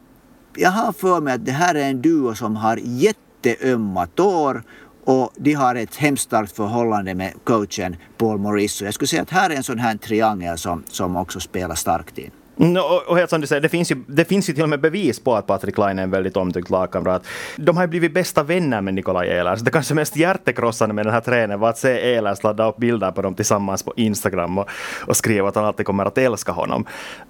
jag 0.56 0.70
har 0.70 0.92
för 0.92 1.20
mig 1.20 1.34
att 1.34 1.46
det 1.46 1.52
här 1.52 1.74
är 1.74 1.90
en 1.90 2.02
duo 2.02 2.34
som 2.34 2.56
har 2.56 2.78
jätteömma 2.82 4.06
tår 4.06 4.62
och 5.04 5.32
de 5.36 5.52
har 5.52 5.74
ett 5.74 5.96
hemskt 5.96 6.24
starkt 6.24 6.56
förhållande 6.56 7.14
med 7.14 7.32
coachen 7.44 7.96
Paul 8.16 8.38
Morris. 8.38 8.82
jag 8.82 8.94
skulle 8.94 9.08
säga 9.08 9.22
att 9.22 9.30
här 9.30 9.50
är 9.50 9.54
en 9.54 9.62
sån 9.62 9.78
här 9.78 9.96
triangel 9.96 10.58
som, 10.58 10.82
som 10.88 11.16
också 11.16 11.40
spelar 11.40 11.74
starkt 11.74 12.18
in. 12.18 12.30
Mm, 12.62 12.74
no, 12.74 12.80
och 12.80 13.16
helt 13.18 13.30
som 13.30 13.40
du 13.40 13.46
säger, 13.46 13.62
det 13.62 13.68
finns, 13.68 13.90
ju, 13.90 13.96
det 14.06 14.24
finns 14.24 14.50
ju 14.50 14.52
till 14.52 14.62
och 14.62 14.68
med 14.68 14.80
bevis 14.80 15.20
på 15.20 15.34
att 15.34 15.46
Patrik 15.46 15.78
Laine 15.78 15.98
är 15.98 16.02
en 16.02 16.10
väldigt 16.10 16.36
omtyckt 16.36 16.70
lagkamrat. 16.70 17.26
De 17.56 17.76
har 17.76 17.84
ju 17.84 17.88
blivit 17.88 18.14
bästa 18.14 18.42
vänner 18.42 18.80
med 18.80 18.94
Nikolaj 18.94 19.28
Ehlers. 19.28 19.60
Det 19.60 19.70
kanske 19.70 19.94
mest 19.94 20.16
hjärtekrossande 20.16 20.94
med 20.94 21.06
den 21.06 21.14
här 21.14 21.20
tränaren 21.20 21.60
var 21.60 21.68
att 21.68 21.78
se 21.78 22.14
Ehlers 22.14 22.42
ladda 22.42 22.68
upp 22.68 22.76
bilder 22.76 23.10
på 23.10 23.22
dem 23.22 23.34
tillsammans 23.34 23.82
på 23.82 23.92
Instagram 23.96 24.58
och, 24.58 24.68
och 25.06 25.16
skriva 25.16 25.48
att 25.48 25.54
han 25.54 25.64
alltid 25.64 25.86
kommer 25.86 26.04
att 26.04 26.18
älska 26.18 26.52
honom. 26.52 26.86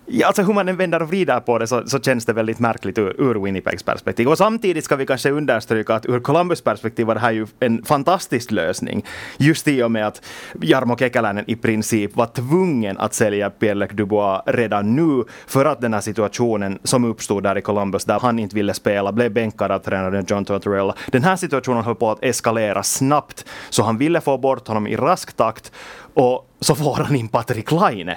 Ja, 0.06 0.26
alltså 0.26 0.42
hur 0.42 0.54
man 0.54 0.68
än 0.68 0.76
vänder 0.76 1.02
och 1.02 1.08
vrider 1.08 1.40
på 1.40 1.58
det 1.58 1.66
så, 1.66 1.86
så 1.86 2.00
känns 2.00 2.26
det 2.26 2.32
väldigt 2.32 2.58
märkligt 2.58 2.98
ur, 2.98 3.20
ur 3.20 3.34
Winnipegs 3.44 3.82
perspektiv. 3.82 4.28
Och 4.28 4.38
samtidigt 4.38 4.84
ska 4.84 4.96
vi 4.96 5.06
kanske 5.06 5.30
understryka 5.30 5.94
att 5.94 6.06
ur 6.06 6.20
Columbus 6.20 6.60
perspektiv 6.60 7.06
var 7.06 7.14
det 7.14 7.20
här 7.20 7.32
ju 7.32 7.46
en 7.60 7.84
fantastisk 7.84 8.50
lösning. 8.50 9.04
Just 9.36 9.68
i 9.68 9.82
och 9.82 9.90
med 9.90 10.06
att 10.06 10.22
Jarmo 10.62 10.96
Kekäläinen 10.96 11.44
i 11.46 11.56
princip 11.56 12.16
var 12.16 12.26
tvungen 12.26 12.98
att 12.98 13.14
sälja 13.14 13.50
Pierre 13.50 13.86
Dubois 13.86 14.42
redan 14.46 14.96
nu 14.96 15.21
för 15.46 15.64
att 15.64 15.80
den 15.80 15.94
här 15.94 16.00
situationen 16.00 16.78
som 16.84 17.04
uppstod 17.04 17.42
där 17.42 17.58
i 17.58 17.62
Columbus 17.62 18.04
där 18.04 18.20
han 18.20 18.38
inte 18.38 18.56
ville 18.56 18.74
spela, 18.74 19.12
blev 19.12 19.32
bänkad 19.32 19.70
av 19.70 19.78
tränaren 19.78 20.24
John 20.28 20.44
Tortorella. 20.44 20.94
Den 21.06 21.24
här 21.24 21.36
situationen 21.36 21.84
höll 21.84 21.94
på 21.94 22.10
att 22.10 22.24
eskalera 22.24 22.82
snabbt 22.82 23.44
så 23.70 23.82
han 23.82 23.98
ville 23.98 24.20
få 24.20 24.38
bort 24.38 24.68
honom 24.68 24.86
i 24.86 24.96
rask 24.96 25.32
takt 25.36 25.72
och 26.14 26.48
så 26.60 26.74
får 26.74 26.94
han 26.94 27.16
in 27.16 27.28
Patrik 27.28 27.72
Laine 27.72 28.16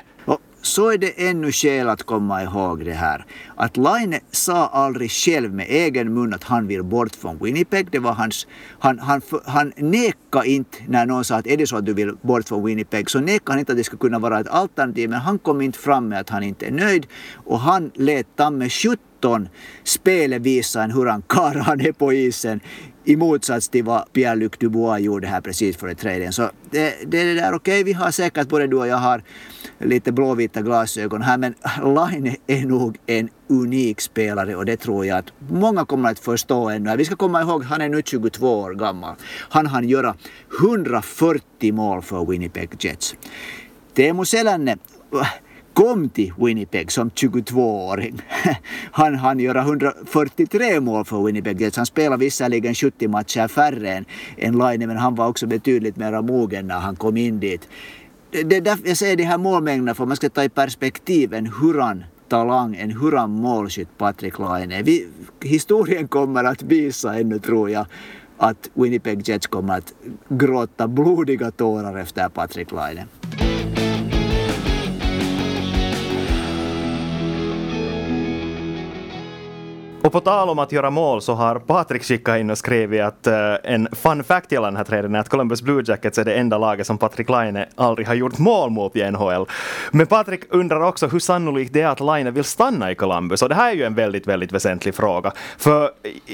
så 0.65 0.91
är 0.91 0.97
det 0.97 1.27
ännu 1.29 1.51
skäl 1.51 1.89
att 1.89 2.03
komma 2.03 2.43
ihåg 2.43 2.85
det 2.85 2.93
här. 2.93 3.25
Att 3.55 3.77
Laine 3.77 4.19
sa 4.31 4.67
aldrig 4.67 5.11
själv 5.11 5.53
med 5.53 5.65
egen 5.69 6.13
mun 6.13 6.33
att 6.33 6.43
han 6.43 6.67
vill 6.67 6.83
bort 6.83 7.15
från 7.15 7.37
Winnipeg. 7.37 7.91
Det 7.91 7.99
var 7.99 8.13
hans, 8.13 8.47
han, 8.79 8.99
han, 8.99 9.21
han 9.45 9.73
nekade 9.77 10.49
inte 10.49 10.77
när 10.87 11.05
någon 11.05 11.23
sa 11.23 11.35
att 11.35 11.47
är 11.47 11.57
det 11.57 11.67
så 11.67 11.77
att 11.77 11.85
du 11.85 11.93
vill 11.93 12.15
bort 12.21 12.47
från 12.47 12.65
Winnipeg 12.65 13.09
så 13.09 13.19
nekade 13.19 13.51
han 13.51 13.59
inte 13.59 13.71
att 13.71 13.77
det 13.77 13.83
skulle 13.83 13.99
kunna 13.99 14.19
vara 14.19 14.39
ett 14.39 14.47
alternativ 14.47 15.09
men 15.09 15.19
han 15.19 15.39
kom 15.39 15.61
inte 15.61 15.79
fram 15.79 16.07
med 16.07 16.19
att 16.19 16.29
han 16.29 16.43
inte 16.43 16.65
är 16.65 16.71
nöjd 16.71 17.07
och 17.45 17.59
han 17.59 17.91
lät 17.93 18.35
ta 18.35 18.49
med 18.49 18.71
17 18.71 18.97
spelet 19.83 20.41
visar 20.41 20.83
en 20.83 20.91
hur 20.91 21.05
han 21.05 21.21
karl 21.21 21.57
han 21.57 21.81
är 21.81 21.91
på 21.91 22.13
isen 22.13 22.59
i 23.05 23.15
motsats 23.15 23.69
till 23.69 23.83
vad 23.83 24.05
Pierre-Luc 24.13 24.51
Dubois 24.59 25.01
gjorde 25.01 25.27
här 25.27 25.41
precis 25.41 25.77
före 25.77 25.95
traden. 25.95 26.33
Så 26.33 26.49
det, 26.71 26.93
det 27.07 27.21
är 27.21 27.25
det 27.25 27.33
där, 27.33 27.53
okej 27.53 27.55
okay, 27.55 27.83
vi 27.83 27.93
har 27.93 28.11
säkert 28.11 28.49
både 28.49 28.67
du 28.67 28.77
och 28.77 28.87
jag 28.87 28.97
har 28.97 29.23
lite 29.79 30.11
blåvita 30.11 30.61
glasögon 30.61 31.21
här 31.21 31.37
men 31.37 31.53
Line 31.77 32.35
är 32.47 32.65
nog 32.65 32.97
en 33.05 33.29
unik 33.49 34.01
spelare 34.01 34.55
och 34.55 34.65
det 34.65 34.77
tror 34.77 35.05
jag 35.05 35.17
att 35.17 35.33
många 35.49 35.85
kommer 35.85 36.11
att 36.11 36.19
förstå 36.19 36.69
ännu. 36.69 36.95
Vi 36.97 37.05
ska 37.05 37.15
komma 37.15 37.41
ihåg 37.41 37.63
han 37.63 37.81
är 37.81 37.89
nu 37.89 38.01
22 38.05 38.59
år 38.59 38.73
gammal. 38.73 39.15
Han 39.49 39.67
hann 39.67 39.89
göra 39.89 40.15
140 40.59 41.73
mål 41.73 42.01
för 42.01 42.25
Winnipeg 42.25 42.69
Jets. 42.79 43.15
Teemu 43.93 44.25
Selänne 44.25 44.77
kom 45.75 46.09
till 46.09 46.33
Winnipeg 46.37 46.91
som 46.91 47.09
22-åring. 47.09 48.21
Han 48.91 49.15
hann 49.15 49.39
göra 49.39 49.61
143 49.61 50.79
mål 50.79 51.05
för 51.05 51.23
Winnipeg 51.23 51.61
Jets. 51.61 51.77
Han 51.77 51.85
spelade 51.85 52.19
visserligen 52.19 52.75
70 52.75 53.07
matcher 53.07 53.47
färre 53.47 53.93
än, 53.93 54.05
än 54.37 54.57
Laine 54.57 54.87
men 54.87 54.97
han 54.97 55.15
var 55.15 55.27
också 55.27 55.47
betydligt 55.47 55.95
mer 55.95 56.21
mogen 56.21 56.67
när 56.67 56.79
han 56.79 56.95
kom 56.95 57.17
in 57.17 57.39
dit. 57.39 57.67
Det 58.31 58.57
är 58.57 58.61
därför 58.61 58.87
jag 58.87 58.97
säger 58.97 59.15
de 59.15 59.23
här 59.23 59.37
målmängderna 59.37 59.95
för 59.95 60.05
man 60.05 60.15
ska 60.15 60.29
ta 60.29 60.43
i 60.43 60.49
perspektiv 60.49 61.33
en 61.33 61.47
hurran 61.47 62.03
talang, 62.27 62.75
en 62.75 62.91
hurran 62.91 63.31
målskytt 63.31 63.97
Patrik 63.97 64.39
Laine. 64.39 64.83
Vi, 64.83 65.07
historien 65.41 66.07
kommer 66.07 66.43
att 66.43 66.63
visa 66.63 67.19
ännu 67.19 67.39
tror 67.39 67.69
jag 67.69 67.85
att 68.37 68.69
Winnipeg 68.73 69.29
Jets 69.29 69.47
kommer 69.47 69.77
att 69.77 69.93
gråta 70.29 70.87
blodiga 70.87 71.51
tårar 71.51 71.97
efter 71.97 72.29
Patrik 72.29 72.71
Laine. 72.71 73.07
Och 80.05 80.11
på 80.11 80.19
tal 80.19 80.49
om 80.49 80.59
att 80.59 80.71
göra 80.71 80.89
mål 80.89 81.21
så 81.21 81.33
har 81.33 81.59
Patrik 81.59 82.03
skickat 82.03 82.39
in 82.39 82.49
och 82.49 82.57
skrivit 82.57 83.01
att 83.01 83.27
uh, 83.27 83.33
en 83.63 83.87
fun 83.91 84.23
fact 84.23 84.51
gällande 84.51 84.69
den 84.69 84.77
här 84.77 84.83
träden 84.83 85.15
är 85.15 85.19
att 85.19 85.29
Columbus 85.29 85.61
Blue 85.61 85.83
Jackets 85.87 86.17
är 86.17 86.25
det 86.25 86.33
enda 86.33 86.57
laget 86.57 86.87
som 86.87 86.97
Patrik 86.97 87.29
Laine 87.29 87.65
aldrig 87.75 88.07
har 88.07 88.13
gjort 88.13 88.37
mål 88.37 88.69
mot 88.69 88.95
i 88.95 89.11
NHL. 89.11 89.45
Men 89.91 90.07
Patrik 90.07 90.41
undrar 90.49 90.81
också 90.81 91.07
hur 91.07 91.19
sannolikt 91.19 91.73
det 91.73 91.81
är 91.81 91.87
att 91.87 91.99
Laine 91.99 92.33
vill 92.33 92.43
stanna 92.43 92.91
i 92.91 92.95
Columbus 92.95 93.41
och 93.41 93.49
det 93.49 93.55
här 93.55 93.71
är 93.71 93.75
ju 93.75 93.83
en 93.83 93.95
väldigt, 93.95 94.27
väldigt 94.27 94.51
väsentlig 94.51 94.95
fråga. 94.95 95.31
För 95.57 95.91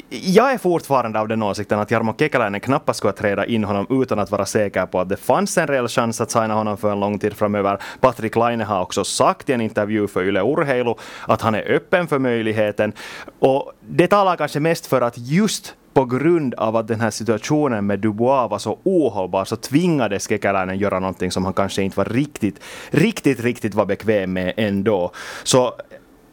jag 0.10 0.52
är 0.52 0.58
fortfarande 0.58 1.20
av 1.20 1.28
den 1.28 1.44
åsikten 1.44 1.80
att 1.80 1.92
Jarmo 1.92 2.16
Kekäläinen 2.20 2.62
knappast 2.62 2.98
skulle 2.98 3.14
träda 3.14 3.46
in 3.46 3.64
honom 3.64 3.88
utan 3.90 4.20
att 4.20 4.32
vara 4.32 4.46
säker 4.46 4.86
på 4.86 5.00
att 5.00 5.10
det 5.10 5.18
fanns 5.18 5.58
en 5.58 5.68
reell 5.68 5.88
chans 5.88 6.22
att 6.22 6.32
signa 6.32 6.54
honom 6.54 6.78
för 6.78 6.92
en 6.92 7.00
lång 7.00 7.20
tid 7.20 7.34
framöver. 7.34 7.78
Patrik 8.00 8.36
Laine 8.36 8.62
har 8.62 8.82
också 8.82 9.04
sagt 9.04 9.50
i 9.50 9.54
en 9.54 9.62
intervju 9.62 10.08
för 10.08 10.24
Yle 10.24 10.42
Urheilu 10.42 10.94
att 11.28 11.42
han 11.42 11.56
är 11.56 11.72
öppen 11.72 12.08
för 12.08 12.20
möjligheten. 12.20 12.94
Och 13.40 13.61
och 13.62 13.72
det 13.90 14.08
talar 14.08 14.36
kanske 14.36 14.60
mest 14.60 14.86
för 14.86 15.02
att 15.02 15.18
just 15.18 15.76
på 15.94 16.06
grund 16.06 16.54
av 16.54 16.76
att 16.76 16.88
den 16.88 17.02
här 17.02 17.12
situationen 17.12 17.86
med 17.86 18.00
Dubois 18.00 18.52
var 18.52 18.60
så 18.60 18.80
ohållbar 18.84 19.46
så 19.46 19.56
tvingades 19.56 20.28
Kekäläinen 20.28 20.78
göra 20.78 21.00
någonting 21.00 21.32
som 21.32 21.46
han 21.46 21.54
kanske 21.54 21.82
inte 21.82 21.98
var 21.98 22.06
riktigt, 22.06 22.60
riktigt, 22.92 23.40
riktigt 23.40 23.74
var 23.74 23.86
bekväm 23.86 24.34
med 24.34 24.54
ändå. 24.58 25.12
Så 25.44 25.74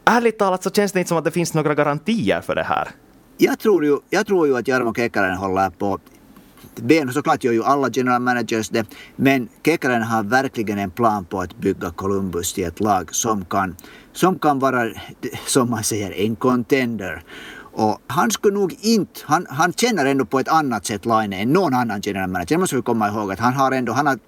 ärligt 0.05 0.39
talat 0.39 0.63
så 0.63 0.69
känns 0.69 0.91
det 0.91 0.99
inte 0.99 1.09
som 1.09 1.17
att 1.17 1.23
det 1.23 1.31
finns 1.31 1.53
några 1.53 1.75
garantier 1.75 2.41
för 2.41 2.55
det 2.55 2.63
här. 2.63 2.87
Jag 3.37 3.59
tror 3.59 3.85
ju, 3.85 3.97
jag 4.09 4.25
tror 4.27 4.47
ju 4.47 4.57
att 4.57 4.67
Jarmo 4.67 4.93
Kekäläinen 4.93 5.37
håller 5.37 5.69
på 5.69 5.99
Ben, 6.75 7.13
såklart 7.13 7.43
gör 7.43 7.53
ju 7.53 7.63
alla 7.63 7.89
general 7.89 8.21
managers 8.21 8.69
det, 8.69 8.85
men 9.15 9.47
Kekkonen 9.65 10.03
har 10.03 10.23
verkligen 10.23 10.79
en 10.79 10.91
plan 10.91 11.25
på 11.25 11.41
att 11.41 11.57
bygga 11.57 11.91
Columbus 11.91 12.53
till 12.53 12.63
ett 12.63 12.79
lag 12.79 13.15
som 13.15 13.45
kan 13.45 13.75
som 14.13 14.39
kan 14.39 14.59
vara, 14.59 14.91
som 15.47 15.69
man 15.69 15.83
säger, 15.83 16.11
en 16.11 16.35
contender. 16.35 17.23
Och 17.71 18.01
han 18.07 18.31
skulle 18.31 18.53
nog 18.53 18.75
inte, 18.81 19.21
han, 19.23 19.45
han 19.49 19.73
känner 19.73 20.05
ändå 20.05 20.25
på 20.25 20.39
ett 20.39 20.47
annat 20.47 20.85
sätt 20.85 21.05
Laine 21.05 21.33
än 21.33 21.53
någon 21.53 21.73
annan 21.73 22.01
general 22.01 22.29
manager. 22.29 22.55
Det 22.55 22.59
måste 22.59 22.75
vi 22.75 22.81
komma 22.81 23.07
ihåg 23.07 23.31
att 23.31 23.39
han 23.39 23.53
har 23.53 23.71
ändå, 23.71 23.93
han 23.93 24.07
har 24.07 24.19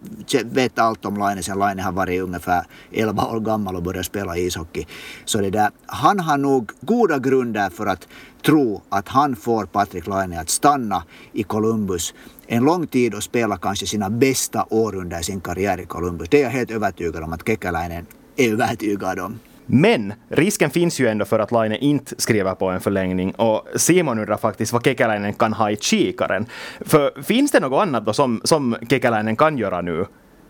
vet 0.43 0.79
allt 0.79 1.05
om 1.05 1.17
Laine 1.17 1.43
sen 1.43 1.59
Laine 1.59 1.79
har 1.79 1.91
varit 1.91 2.21
ungefär 2.21 2.65
11 2.91 3.23
år 3.25 3.39
gammal 3.39 3.75
och 3.75 3.83
börjat 3.83 4.05
spela 4.05 4.37
ishockey. 4.37 4.85
Så 5.25 5.41
det 5.41 5.49
där, 5.49 5.69
han 5.85 6.19
har 6.19 6.37
nog 6.37 6.71
goda 6.81 7.19
grunder 7.19 7.69
för 7.69 7.85
att 7.85 8.07
tro 8.41 8.81
att 8.89 9.07
han 9.07 9.35
får 9.35 9.65
Patrik 9.65 10.07
Laine 10.07 10.39
att 10.39 10.49
stanna 10.49 11.03
i 11.33 11.43
Columbus 11.43 12.13
en 12.47 12.63
lång 12.63 12.87
tid 12.87 13.13
och 13.13 13.23
spela 13.23 13.57
kanske 13.57 13.85
sina 13.85 14.09
bästa 14.09 14.65
år 14.69 14.95
under 14.95 15.21
sin 15.21 15.41
karriär 15.41 15.79
i 15.79 15.85
Columbus. 15.85 16.29
Det 16.29 16.39
är 16.39 16.43
jag 16.43 16.49
helt 16.49 16.71
övertygad 16.71 17.23
om 17.23 17.33
att 17.33 17.47
Kekäläinen 17.47 18.05
är 18.35 18.51
övertygad 18.51 19.19
om. 19.19 19.39
Men 19.65 20.13
risken 20.29 20.69
finns 20.69 20.99
ju 20.99 21.07
ändå 21.07 21.25
för 21.25 21.39
att 21.39 21.51
Laine 21.51 21.75
inte 21.75 22.15
skriver 22.17 22.55
på 22.55 22.69
en 22.69 22.81
förlängning 22.81 23.31
och 23.31 23.67
Simon 23.75 24.19
undrar 24.19 24.37
faktiskt 24.37 24.73
vad 24.73 24.83
Kekäläinen 24.83 25.33
kan 25.33 25.53
ha 25.53 25.71
i 25.71 25.75
kikaren. 25.75 26.45
För 26.81 27.21
finns 27.23 27.51
det 27.51 27.59
något 27.59 27.81
annat 27.81 28.05
då 28.05 28.13
som, 28.13 28.41
som 28.43 28.75
Kekäläinen 28.89 29.35
kan 29.35 29.57
göra 29.57 29.81
nu 29.81 30.05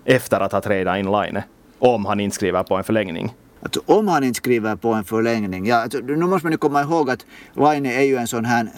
efter 0.05 0.39
att 0.39 0.51
ha 0.51 0.61
tradat 0.61 0.97
in 0.97 1.11
Laine? 1.11 1.43
Om 1.79 2.05
han 2.05 2.19
inte 2.19 2.35
skriver 2.35 2.63
på 2.63 2.75
en 2.75 2.83
förlängning? 2.83 3.33
Att 3.61 3.77
om 3.85 4.07
han 4.07 4.23
inte 4.23 4.37
skriver 4.37 4.75
på 4.75 4.93
en 4.93 5.03
förlängning, 5.03 5.65
ja, 5.65 5.87
nu 6.03 6.15
måste 6.15 6.45
man 6.45 6.51
ju 6.51 6.57
komma 6.57 6.81
ihåg 6.81 7.09
att 7.09 7.25
Laine 7.53 7.85
är 7.85 8.01
ju 8.01 8.15
en 8.17 8.27
sån 8.27 8.45
här 8.45 8.69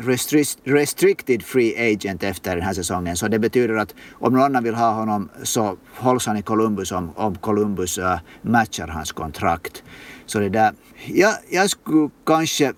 restricted 0.63 1.43
free 1.43 1.93
agent 1.93 2.23
efter 2.23 2.55
den 2.55 2.65
här 2.65 2.73
säsongen. 2.73 3.17
Så 3.17 3.27
det 3.27 3.39
betyder 3.39 3.75
att 3.75 3.95
om 4.11 4.33
någon 4.33 4.43
annan 4.43 4.63
vill 4.63 4.75
ha 4.75 4.91
honom 4.91 5.29
så 5.43 5.77
hålls 5.95 6.25
han 6.25 6.37
i 6.37 6.41
Columbus 6.41 6.91
om, 6.91 7.11
om 7.15 7.35
Columbus 7.35 7.97
uh, 7.97 8.15
matchar 8.41 8.87
hans 8.87 9.11
kontrakt. 9.11 9.83
Så 10.25 10.39
det 10.39 10.49
där, 10.49 10.73
jag, 11.07 11.33
jag 11.49 11.69
skulle 11.69 12.09
kanske 12.25 12.73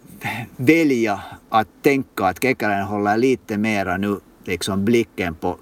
välja 0.57 1.21
att 1.49 1.67
tänka 1.81 2.25
att 2.25 2.41
Kekkaren 2.41 2.85
håller 2.85 3.17
lite 3.17 3.57
mera 3.57 3.97
nu 3.97 4.19
liksom 4.45 4.85
blicken 4.85 5.35
på 5.35 5.57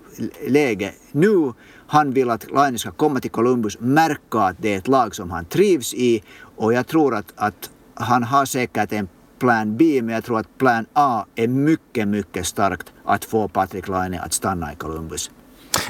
läget 0.47 0.95
nu. 1.11 1.53
Han 1.93 2.13
vill 2.13 2.29
att 2.29 2.51
Laine 2.51 2.79
ska 2.79 2.91
komma 2.91 3.19
till 3.19 3.31
Columbus, 3.31 3.79
märka 3.79 4.39
att 4.39 4.55
det 4.59 4.73
är 4.73 4.77
ett 4.77 4.87
lag 4.87 5.15
som 5.15 5.31
han 5.31 5.45
trivs 5.45 5.93
i 5.93 6.23
och 6.55 6.73
jag 6.73 6.87
tror 6.87 7.15
att, 7.15 7.33
att 7.35 7.69
han 7.93 8.23
har 8.23 8.45
säkert 8.45 8.91
en 8.91 9.07
plan 9.39 9.77
B, 9.77 9.99
men 10.03 10.15
jag 10.15 10.23
tror 10.23 10.39
att 10.39 10.57
plan 10.57 10.85
A 10.93 11.25
är 11.35 11.47
mycket, 11.47 12.07
mycket 12.07 12.45
starkt 12.47 12.93
att 13.05 13.25
få 13.25 13.47
Patrik 13.47 13.87
Laine 13.87 14.19
att 14.19 14.33
stanna 14.33 14.73
i 14.73 14.75
Columbus. 14.75 15.31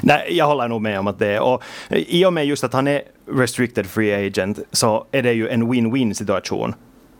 Nej, 0.02 0.26
jag 0.30 0.46
håller 0.46 0.68
nog 0.68 0.82
med 0.82 0.98
om 0.98 1.06
att 1.06 1.18
det 1.18 1.26
är. 1.26 1.40
Och 1.40 1.62
I 1.90 2.24
och 2.24 2.32
med 2.32 2.46
just 2.46 2.64
att 2.64 2.72
han 2.72 2.88
är 2.88 3.02
restricted 3.26 3.86
free 3.86 4.26
agent 4.26 4.58
så 4.72 5.06
är 5.12 5.22
det 5.22 5.32
ju 5.32 5.48
en 5.48 5.72
win-win 5.72 6.12
situation 6.12 6.74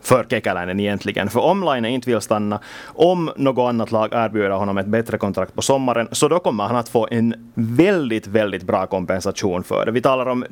för 0.05 0.23
Kekäläinen 0.23 0.79
egentligen. 0.79 1.29
För 1.29 1.39
om 1.39 1.63
Laine 1.63 1.89
inte 1.89 2.09
vill 2.09 2.21
stanna, 2.21 2.59
om 2.85 3.31
något 3.35 3.69
annat 3.69 3.91
lag 3.91 4.09
erbjuder 4.13 4.49
honom 4.49 4.77
ett 4.77 4.85
bättre 4.85 5.17
kontrakt 5.17 5.53
på 5.53 5.61
sommaren, 5.61 6.07
så 6.11 6.27
då 6.27 6.39
kommer 6.39 6.63
han 6.63 6.75
att 6.75 6.89
få 6.89 7.07
en 7.11 7.51
väldigt, 7.53 8.27
väldigt 8.27 8.63
bra 8.63 8.85
kompensation 8.85 9.63
för 9.63 9.85
det. 9.85 9.91
Vi 9.91 10.01
talar 10.01 10.25
om 10.25 10.45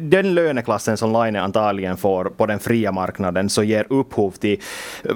den 0.00 0.34
löneklassen 0.34 0.96
som 0.96 1.12
Laine 1.12 1.36
antagligen 1.36 1.96
får 1.96 2.24
på 2.24 2.46
den 2.46 2.58
fria 2.58 2.92
marknaden, 2.92 3.48
så 3.48 3.62
ger 3.62 3.86
upphov 3.88 4.30
till 4.30 4.60
eh, 5.04 5.10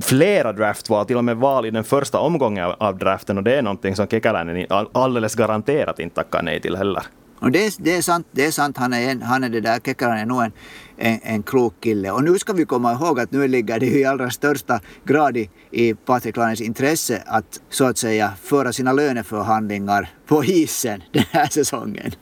flera 0.00 0.52
draftval, 0.52 1.06
till 1.06 1.16
och 1.16 1.24
med 1.24 1.36
val 1.36 1.66
i 1.66 1.70
den 1.70 1.84
första 1.84 2.18
omgången 2.18 2.72
av 2.78 2.98
draften, 2.98 3.38
och 3.38 3.44
det 3.44 3.56
är 3.56 3.62
någonting 3.62 3.96
som 3.96 4.06
Kekäläinen 4.06 4.66
alldeles 4.92 5.34
garanterat 5.34 5.98
inte 5.98 6.14
tackar 6.14 6.42
nej 6.42 6.60
till 6.60 6.76
heller. 6.76 7.02
Och 7.40 7.50
det, 7.50 7.66
är, 7.66 7.72
det 7.78 7.96
är 7.96 8.02
sant, 8.02 8.26
det 8.32 8.44
är 8.46 8.50
sant. 8.50 8.76
Han 8.76 8.92
är, 8.92 9.10
en, 9.10 9.22
han 9.22 9.44
är 9.44 9.48
det 9.48 9.60
där, 9.60 9.80
Kekkonen 9.84 10.18
är 10.18 10.26
nog 10.26 10.42
en, 10.42 10.52
en, 10.96 11.20
en 11.22 11.42
klok 11.42 11.74
kille. 11.80 12.10
Och 12.10 12.24
nu 12.24 12.38
ska 12.38 12.52
vi 12.52 12.64
komma 12.64 12.92
ihåg 12.92 13.20
att 13.20 13.32
nu 13.32 13.48
ligger 13.48 13.80
det 13.80 13.86
i 13.86 14.04
allra 14.04 14.30
största 14.30 14.80
grad 15.04 15.36
i, 15.36 15.50
i 15.70 15.94
Patrik 15.94 16.36
Laines 16.36 16.60
intresse 16.60 17.22
att 17.26 17.60
så 17.70 17.84
att 17.84 17.98
säga 17.98 18.32
föra 18.42 18.72
sina 18.72 18.92
löneförhandlingar 18.92 20.08
på 20.26 20.44
isen 20.44 21.02
den 21.12 21.24
här 21.30 21.46
säsongen. 21.46 22.12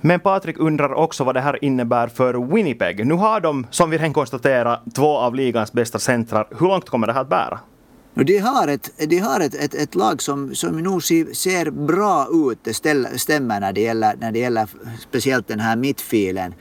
Men 0.00 0.20
Patrik 0.20 0.58
undrar 0.58 0.94
också 0.94 1.24
vad 1.24 1.34
det 1.34 1.40
här 1.40 1.64
innebär 1.64 2.08
för 2.08 2.54
Winnipeg. 2.54 3.06
Nu 3.06 3.14
har 3.14 3.40
de, 3.40 3.66
som 3.70 3.90
vi 3.90 3.98
redan 3.98 4.12
konstaterat, 4.12 4.82
två 4.94 5.18
av 5.18 5.34
ligans 5.34 5.72
bästa 5.72 5.98
centrar. 5.98 6.46
Hur 6.58 6.66
långt 6.66 6.88
kommer 6.88 7.06
det 7.06 7.12
här 7.12 7.20
att 7.20 7.28
bära? 7.28 7.58
De 8.14 8.38
har 8.38 8.68
ett, 8.68 8.90
de 9.08 9.18
har 9.18 9.40
ett, 9.40 9.54
ett, 9.54 9.74
ett 9.74 9.94
lag 9.94 10.22
som, 10.22 10.54
som 10.54 10.82
nog 10.82 11.02
ser 11.02 11.70
bra 11.70 12.28
ut, 12.32 12.58
det 12.62 12.74
stämmer 13.18 13.60
när 13.60 13.72
det, 13.72 13.80
gäller, 13.80 14.16
när 14.20 14.32
det 14.32 14.38
gäller 14.38 14.68
speciellt 15.00 15.48
den 15.48 15.60
här 15.60 15.76
mittfilen. 15.76 16.54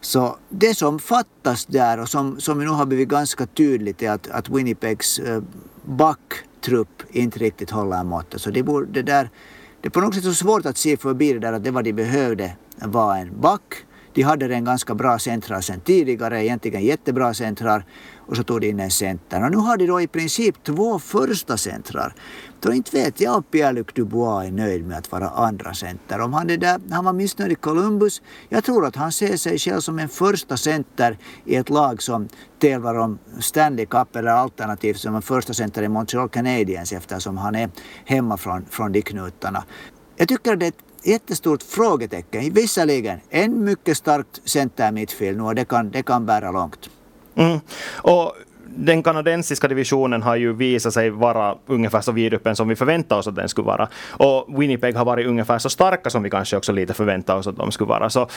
Så 0.00 0.36
det 0.48 0.74
som 0.74 0.98
fattas 0.98 1.66
där 1.66 2.00
och 2.00 2.08
som, 2.08 2.40
som 2.40 2.58
nu 2.58 2.68
har 2.68 2.86
blivit 2.86 3.08
ganska 3.08 3.46
tydligt 3.46 4.02
är 4.02 4.10
att, 4.10 4.30
att 4.30 4.48
Winnipegs 4.48 5.18
eh, 5.18 5.42
backtrupp 5.84 7.02
inte 7.10 7.38
riktigt 7.38 7.70
håller 7.70 8.04
måttet. 8.04 8.40
Så 8.40 8.50
det, 8.50 8.62
borde, 8.62 8.92
det, 8.92 9.02
där, 9.02 9.30
det 9.80 9.88
är 9.88 9.90
på 9.90 10.00
något 10.00 10.14
sätt 10.14 10.24
så 10.24 10.34
svårt 10.34 10.66
att 10.66 10.76
se 10.76 10.96
förbi 10.96 11.32
det 11.32 11.38
där 11.38 11.52
att 11.52 11.64
det 11.64 11.70
vad 11.70 11.84
de 11.84 11.92
behövde 11.92 12.56
var 12.76 13.16
en 13.16 13.40
back. 13.40 13.74
De 14.14 14.22
hade 14.22 14.54
en 14.54 14.64
ganska 14.64 14.94
bra 14.94 15.18
centrar 15.18 15.60
sen 15.60 15.80
tidigare, 15.80 16.44
egentligen 16.44 16.84
jättebra 16.84 17.34
centrar 17.34 17.84
och 18.32 18.36
så 18.36 18.44
tog 18.44 18.60
de 18.60 18.68
in 18.68 18.80
en 18.80 18.90
center. 18.90 19.44
Och 19.44 19.50
nu 19.50 19.56
har 19.56 19.76
de 19.76 19.86
då 19.86 20.00
i 20.00 20.06
princip 20.06 20.64
två 20.64 20.98
första 20.98 21.56
centrar. 21.56 22.14
Då 22.60 22.72
inte 22.72 22.96
vet 22.96 23.20
jag 23.20 23.36
om 23.36 23.42
Pierre-Luc 23.42 23.86
Dubois 23.94 24.48
är 24.48 24.52
nöjd 24.52 24.86
med 24.86 24.98
att 24.98 25.12
vara 25.12 25.28
andra 25.28 25.74
center. 25.74 26.20
Om 26.20 26.32
han, 26.32 26.50
är 26.50 26.56
där, 26.56 26.80
han 26.90 27.04
var 27.04 27.12
missnöjd 27.12 27.52
i 27.52 27.54
Columbus. 27.54 28.22
Jag 28.48 28.64
tror 28.64 28.86
att 28.86 28.96
han 28.96 29.12
ser 29.12 29.36
sig 29.36 29.58
själv 29.58 29.80
som 29.80 29.98
en 29.98 30.08
första 30.08 30.56
center 30.56 31.18
i 31.44 31.56
ett 31.56 31.70
lag 31.70 32.02
som 32.02 32.28
tävlar 32.58 32.94
om 32.94 33.18
Stanley 33.40 33.86
Cup 33.86 34.16
eller 34.16 34.30
alternativt 34.30 34.98
som 34.98 35.14
en 35.14 35.22
första 35.22 35.52
center 35.54 35.82
i 35.82 35.88
Montreal 35.88 36.28
Canadiens 36.28 36.92
eftersom 36.92 37.36
han 37.36 37.54
är 37.54 37.70
hemma 38.04 38.36
från, 38.36 38.64
från 38.70 38.92
de 38.92 39.02
knutarna. 39.02 39.64
Jag 40.16 40.28
tycker 40.28 40.56
det 40.56 40.66
är 40.66 40.68
ett 40.68 41.06
jättestort 41.06 41.62
frågetecken. 41.62 42.54
Visserligen 42.54 43.20
en 43.30 43.64
mycket 43.64 43.96
starkt 43.96 44.40
center 44.44 44.92
mittfält 44.92 45.36
nu 45.36 45.42
och 45.42 45.54
det 45.54 45.64
kan, 45.64 45.90
det 45.90 46.02
kan 46.02 46.26
bära 46.26 46.50
långt. 46.50 46.90
Mm. 47.34 47.60
Och 47.94 48.32
den 48.76 49.02
kanadensiska 49.02 49.68
divisionen 49.68 50.22
har 50.22 50.36
ju 50.36 50.52
visat 50.52 50.94
sig 50.94 51.10
vara 51.10 51.54
ungefär 51.66 52.00
så 52.00 52.12
vidöppen 52.12 52.56
som 52.56 52.68
vi 52.68 52.76
förväntade 52.76 53.18
oss 53.18 53.26
att 53.28 53.36
den 53.36 53.48
skulle 53.48 53.66
vara. 53.66 53.88
Och 54.10 54.62
Winnipeg 54.62 54.96
har 54.96 55.04
varit 55.04 55.26
ungefär 55.26 55.58
så 55.58 55.70
starka 55.70 56.10
som 56.10 56.22
vi 56.22 56.30
kanske 56.30 56.56
också 56.56 56.72
lite 56.72 56.94
förväntade 56.94 57.38
oss 57.38 57.46
att 57.46 57.56
de 57.56 57.72
skulle 57.72 57.88
vara. 57.88 58.10
Så 58.10 58.28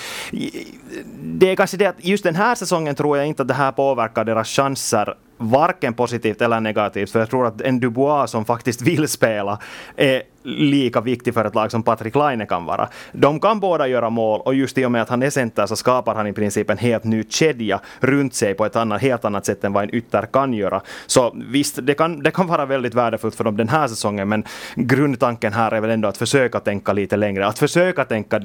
det 1.23 1.51
är 1.51 1.55
kanske 1.55 1.77
det 1.77 1.85
att 1.85 2.05
just 2.05 2.23
den 2.23 2.35
här 2.35 2.55
säsongen 2.55 2.95
tror 2.95 3.17
jag 3.17 3.27
inte 3.27 3.41
att 3.41 3.47
det 3.47 3.53
här 3.53 3.71
påverkar 3.71 4.23
deras 4.23 4.49
chanser 4.49 5.15
varken 5.37 5.93
positivt 5.93 6.41
eller 6.41 6.59
negativt, 6.59 7.11
för 7.11 7.19
jag 7.19 7.29
tror 7.29 7.47
att 7.47 7.61
en 7.61 7.79
Dubois 7.79 8.31
som 8.31 8.45
faktiskt 8.45 8.81
vill 8.81 9.07
spela 9.07 9.59
är 9.95 10.21
lika 10.43 11.01
viktig 11.01 11.33
för 11.33 11.45
ett 11.45 11.55
lag 11.55 11.71
som 11.71 11.83
Patrik 11.83 12.15
Laine 12.15 12.47
kan 12.47 12.65
vara. 12.65 12.89
De 13.11 13.39
kan 13.39 13.59
båda 13.59 13.87
göra 13.87 14.09
mål 14.09 14.41
och 14.45 14.55
just 14.55 14.77
i 14.77 14.85
och 14.85 14.91
med 14.91 15.01
att 15.01 15.09
han 15.09 15.23
är 15.23 15.29
center 15.29 15.65
så 15.65 15.75
skapar 15.75 16.15
han 16.15 16.27
i 16.27 16.33
princip 16.33 16.69
en 16.69 16.77
helt 16.77 17.03
ny 17.03 17.23
kedja 17.29 17.79
runt 17.99 18.33
sig 18.33 18.53
på 18.53 18.65
ett 18.65 18.75
annat, 18.75 19.01
helt 19.01 19.25
annat 19.25 19.45
sätt 19.45 19.63
än 19.63 19.73
vad 19.73 19.83
en 19.83 19.95
ytter 19.95 20.21
kan 20.21 20.53
göra. 20.53 20.81
Så 21.05 21.35
visst, 21.49 21.79
det 21.81 21.93
kan, 21.93 22.23
det 22.23 22.31
kan 22.31 22.47
vara 22.47 22.65
väldigt 22.65 22.93
värdefullt 22.93 23.35
för 23.35 23.43
dem 23.43 23.57
den 23.57 23.69
här 23.69 23.87
säsongen, 23.87 24.29
men 24.29 24.43
grundtanken 24.75 25.53
här 25.53 25.71
är 25.71 25.81
väl 25.81 25.89
ändå 25.89 26.07
att 26.07 26.17
försöka 26.17 26.59
tänka 26.59 26.93
lite 26.93 27.17
längre, 27.17 27.47
att 27.47 27.59
försöka 27.59 28.05
tänka 28.05 28.41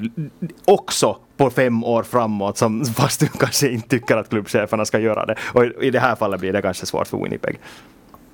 också 0.65 1.17
på 1.41 1.49
fem 1.49 1.83
år 1.83 2.03
framåt, 2.03 2.57
som, 2.57 2.85
fast 2.97 3.19
du 3.19 3.27
kanske 3.27 3.69
inte 3.69 3.87
tycker 3.87 4.17
att 4.17 4.29
klubbcheferna 4.29 4.85
ska 4.85 4.99
göra 4.99 5.25
det. 5.25 5.35
Och 5.53 5.83
i 5.83 5.89
det 5.89 5.99
här 5.99 6.15
fallet 6.15 6.39
blir 6.39 6.53
det 6.53 6.61
kanske 6.61 6.85
svårt 6.85 7.07
för 7.07 7.17
Winnipeg. 7.17 7.59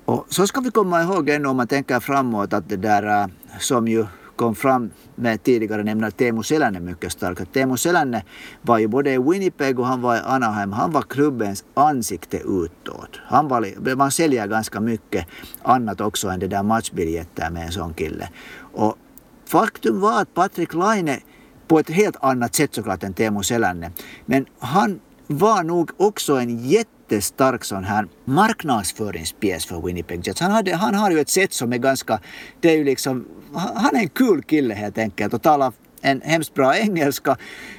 Och 0.04 0.26
så 0.28 0.46
ska 0.46 0.60
vi 0.60 0.70
komma 0.70 1.02
ihåg 1.02 1.28
ännu 1.28 1.48
om 1.48 1.56
man 1.56 1.66
tänker 1.66 2.00
framåt 2.00 2.52
att 2.52 2.68
det 2.68 2.76
där 2.76 3.22
äh, 3.22 3.26
som 3.58 3.88
ju 3.88 4.06
kom 4.36 4.54
fram 4.54 4.90
med 5.14 5.42
tidigare 5.42 5.82
nämna 5.82 6.10
Teemu 6.10 6.42
Selänne 6.42 6.80
mycket 6.80 7.12
starkt. 7.12 7.52
Teemu 7.52 7.76
Selänne 7.76 8.22
var 8.62 8.78
ju 8.78 8.88
både 8.88 9.12
i 9.12 9.18
Winnipeg 9.18 9.78
och 9.78 9.86
han 9.86 10.02
var 10.02 10.16
i 10.16 10.20
Anaheim. 10.24 10.72
Han 10.72 10.92
var 10.92 11.02
klubbens 11.02 11.64
ansikte 11.74 12.36
utåt. 12.36 13.20
Han 13.26 13.48
var, 13.48 13.94
man 13.96 14.10
säljer 14.10 14.46
ganska 14.46 14.80
mycket 14.80 15.26
annat 15.62 16.00
också 16.00 16.28
än 16.28 16.40
det 16.40 16.48
där 16.48 16.62
matchbiljetter 16.62 17.50
med 17.50 17.66
en 17.66 17.72
sån 17.72 17.94
kille. 17.94 18.28
Och 18.74 18.96
faktum 19.44 20.00
var 20.00 20.22
att 20.22 20.34
Patrik 20.34 20.74
Laine 20.74 21.20
på 21.68 21.78
ett 21.78 21.90
helt 21.90 22.16
annat 22.20 22.54
sätt 22.54 22.74
såklart 22.74 23.02
än 23.02 23.14
Teemu 23.14 23.42
Selänne. 23.42 23.90
Men 24.26 24.46
han 24.58 25.00
var 25.26 25.62
nog 25.62 25.90
också 25.96 26.34
en 26.34 26.68
jättestark 26.68 27.64
sån 27.64 27.84
här 27.84 28.06
marknadsföringspjäs 28.24 29.66
för 29.66 29.80
Winnipeg 29.80 30.26
Jets. 30.26 30.40
Han, 30.40 30.50
hade, 30.50 30.74
han 30.74 30.94
har 30.94 31.10
ju 31.10 31.20
ett 31.20 31.28
sätt 31.28 31.52
som 31.52 31.72
är 31.72 31.78
ganska, 31.78 32.20
det 32.60 32.70
är 32.70 32.76
ju 32.76 32.84
liksom, 32.84 33.26
han 33.54 33.96
är 33.96 34.00
en 34.00 34.08
kul 34.08 34.42
kille 34.42 34.74
helt 34.74 34.98
enkelt 34.98 35.34
och 35.34 35.42
talar 35.42 35.72
en 36.00 36.20
hemskt 36.20 36.54
bra 36.54 36.76
engelska, 36.76 37.36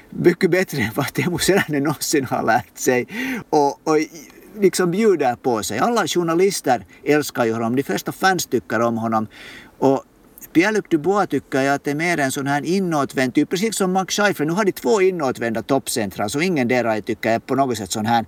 mycket 0.09 0.51
bättre 0.51 0.81
än 0.81 0.91
vad 0.95 1.13
Teemu 1.13 1.37
Selänne 1.37 1.79
någonsin 1.79 2.25
har 2.25 2.43
lärt 2.43 2.77
sig. 2.77 3.07
Och, 3.49 3.87
och 3.87 3.97
liksom 4.59 4.91
bjuder 4.91 5.35
på 5.35 5.63
sig. 5.63 5.79
Alla 5.79 6.07
journalister 6.07 6.85
älskar 7.03 7.45
ju 7.45 7.53
honom, 7.53 7.75
de 7.75 7.83
flesta 7.83 8.11
fans 8.11 8.45
tycker 8.45 8.81
om 8.81 8.97
honom. 8.97 9.27
Och 9.79 10.03
Pierre-Luc 10.53 10.85
Dubois 10.89 11.27
tycker 11.29 11.61
jag 11.61 11.75
att 11.75 11.83
det 11.83 11.91
är 11.91 11.95
mer 11.95 12.19
en 12.19 12.31
sån 12.31 12.47
här 12.47 12.65
inåtvänd 12.65 13.33
typ, 13.33 13.49
precis 13.49 13.75
som 13.75 13.91
Max 13.91 14.15
Scheifler. 14.15 14.45
Nu 14.45 14.53
har 14.53 14.65
de 14.65 14.71
två 14.71 15.01
inåtvända 15.01 15.61
toppcentrar, 15.61 16.27
så 16.27 16.41
ingen 16.41 16.67
där 16.67 17.01
tycker 17.01 17.31
jag 17.31 17.45
på 17.45 17.55
något 17.55 17.77
sätt 17.77 17.91
sån 17.91 18.05
här 18.05 18.25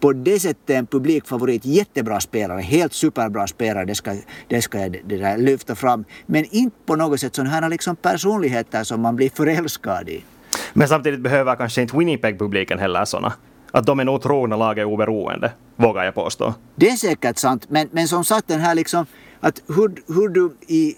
på 0.00 0.12
det 0.12 0.40
sättet 0.40 0.70
en 0.70 0.86
publikfavorit, 0.86 1.64
jättebra 1.64 2.20
spelare, 2.20 2.60
helt 2.60 2.92
superbra 2.92 3.46
spelare, 3.46 3.84
det 3.84 3.94
ska, 3.94 4.16
det 4.48 4.62
ska 4.62 4.80
jag 4.80 4.96
det 5.04 5.16
där 5.16 5.38
lyfta 5.38 5.74
fram. 5.74 6.04
Men 6.26 6.44
inte 6.50 6.76
på 6.86 6.96
något 6.96 7.20
sätt 7.20 7.34
sån 7.34 7.46
här 7.46 7.68
liksom 7.68 7.96
personligheter 7.96 8.84
som 8.84 9.00
man 9.00 9.16
blir 9.16 9.30
förälskad 9.30 10.08
i. 10.08 10.24
Men 10.72 10.88
samtidigt 10.88 11.20
behöver 11.20 11.56
kanske 11.56 11.82
inte 11.82 11.96
Winnipeg-publiken 11.96 12.78
heller 12.78 13.04
såna. 13.04 13.32
Att 13.70 13.86
de 13.86 14.00
är 14.00 14.04
nog 14.04 14.22
trogna 14.22 14.56
laget 14.56 14.86
oberoende, 14.86 15.52
vågar 15.76 16.04
jag 16.04 16.14
påstå. 16.14 16.54
Det 16.76 16.88
är 16.88 16.96
säkert 16.96 17.38
sant, 17.38 17.66
men, 17.68 17.88
men 17.92 18.08
som 18.08 18.24
sagt 18.24 18.48
den 18.48 18.60
här 18.60 18.74
liksom 18.74 19.06
att 19.40 19.62
hur, 19.66 20.14
hur 20.14 20.28
du 20.28 20.56
i, 20.66 20.94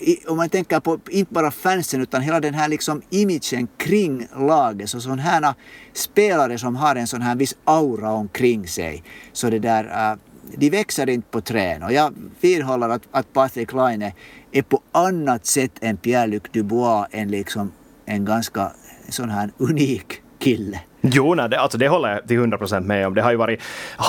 i, 0.00 0.24
om 0.26 0.36
man 0.36 0.48
tänker 0.48 0.80
på 0.80 0.98
inte 1.10 1.32
bara 1.32 1.50
fansen 1.50 2.00
utan 2.00 2.22
hela 2.22 2.40
den 2.40 2.54
här 2.54 2.68
liksom 2.68 3.02
imagen 3.10 3.68
kring 3.76 4.28
laget 4.36 4.90
så 4.90 5.00
sådana 5.00 5.22
här 5.22 5.54
spelare 5.92 6.58
som 6.58 6.76
har 6.76 6.96
en 6.96 7.06
sån 7.06 7.22
här 7.22 7.36
viss 7.36 7.56
aura 7.64 8.12
omkring 8.12 8.68
sig 8.68 9.02
så 9.32 9.50
det 9.50 9.58
där 9.58 9.84
uh, 9.84 10.18
de 10.56 10.70
växer 10.70 11.08
inte 11.08 11.28
på 11.30 11.40
trän 11.40 11.82
och 11.82 11.92
jag 11.92 12.14
vidhåller 12.40 12.88
att, 12.88 13.02
att 13.10 13.32
Patrik 13.32 13.72
Laine 13.72 14.12
är 14.52 14.62
på 14.62 14.80
annat 14.92 15.46
sätt 15.46 15.72
än 15.80 15.96
Pierre-Luc 15.96 16.42
Dubois 16.52 17.08
en 17.10 17.30
liksom 17.30 17.72
en 18.06 18.24
ganska 18.24 18.72
sån 19.08 19.30
här 19.30 19.50
unik 19.58 20.22
kille. 20.38 20.80
Jo, 21.06 21.34
nej, 21.34 21.48
det, 21.48 21.60
alltså 21.60 21.78
det 21.78 21.88
håller 21.88 22.12
jag 22.12 22.28
till 22.28 22.36
100 22.36 22.58
procent 22.58 22.86
med 22.86 23.06
om. 23.06 23.14
Det 23.14 23.22
har 23.22 23.30
ju 23.30 23.36
varit, 23.36 23.60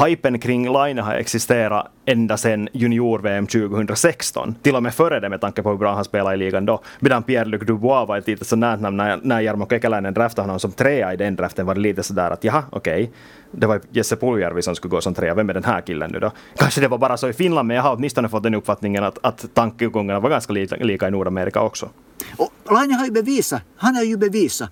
hypen 0.06 0.40
kring 0.40 0.74
Line 0.74 0.98
har 0.98 1.14
existerat 1.14 1.88
ända 2.06 2.38
sedan 2.38 2.70
junior-VM 2.74 3.48
2016. 3.48 4.56
Till 4.62 4.76
och 4.76 4.84
med 4.84 4.94
före 4.94 5.20
det 5.20 5.30
med 5.30 5.42
tanke 5.42 5.62
på 5.62 5.70
hur 5.70 5.78
bra 5.78 5.94
han 5.94 6.06
spelade 6.06 6.36
i 6.36 6.38
ligan 6.38 6.66
då. 6.66 6.82
Medan 7.00 7.24
Pierre-Luc 7.24 7.66
Dubois 7.66 8.08
var 8.08 8.18
ett 8.18 8.28
litet 8.28 8.48
sådant 8.48 8.82
namn 8.82 8.98
när, 8.98 9.20
när 9.24 9.42
Jarmo 9.42 9.68
Kekäläinen 9.70 10.14
draftade 10.14 10.48
honom 10.48 10.60
som 10.60 10.72
trea 10.72 11.14
i 11.14 11.18
den 11.18 11.36
draften 11.36 11.66
var 11.66 11.76
det 11.76 11.82
lite 11.82 12.04
sådär 12.04 12.32
att 12.32 12.44
jaha, 12.44 12.64
okej. 12.70 13.04
Okay. 13.04 13.08
Det 13.52 13.68
var 13.68 13.82
Jesse 13.92 14.16
Puljärvi 14.16 14.62
som 14.62 14.76
skulle 14.76 14.90
gå 14.90 15.02
som 15.02 15.14
trea. 15.14 15.36
Vem 15.36 15.50
är 15.50 15.54
den 15.54 15.64
här 15.64 15.82
killen 15.82 16.12
nu 16.12 16.20
då? 16.20 16.32
Kanske 16.58 16.82
det 16.82 16.88
var 16.88 16.98
bara 16.98 17.18
så 17.18 17.30
i 17.30 17.34
Finland, 17.34 17.68
men 17.68 17.76
jag 17.76 17.84
har 17.84 17.96
åtminstone 17.96 18.30
fått 18.30 18.44
den 18.44 18.56
uppfattningen 18.56 19.04
att, 19.04 19.18
att 19.22 19.46
tankegångarna 19.54 20.20
var 20.20 20.30
ganska 20.30 20.54
lika, 20.54 20.76
lika 20.76 21.08
i 21.08 21.12
Nordamerika 21.12 21.62
också. 21.62 21.90
Och 22.38 22.52
Line 22.70 22.92
har 22.92 23.06
ju 23.06 23.12
bevisat, 23.12 23.62
han 23.78 23.96
har 23.96 24.04
ju 24.04 24.18
bevisat 24.18 24.70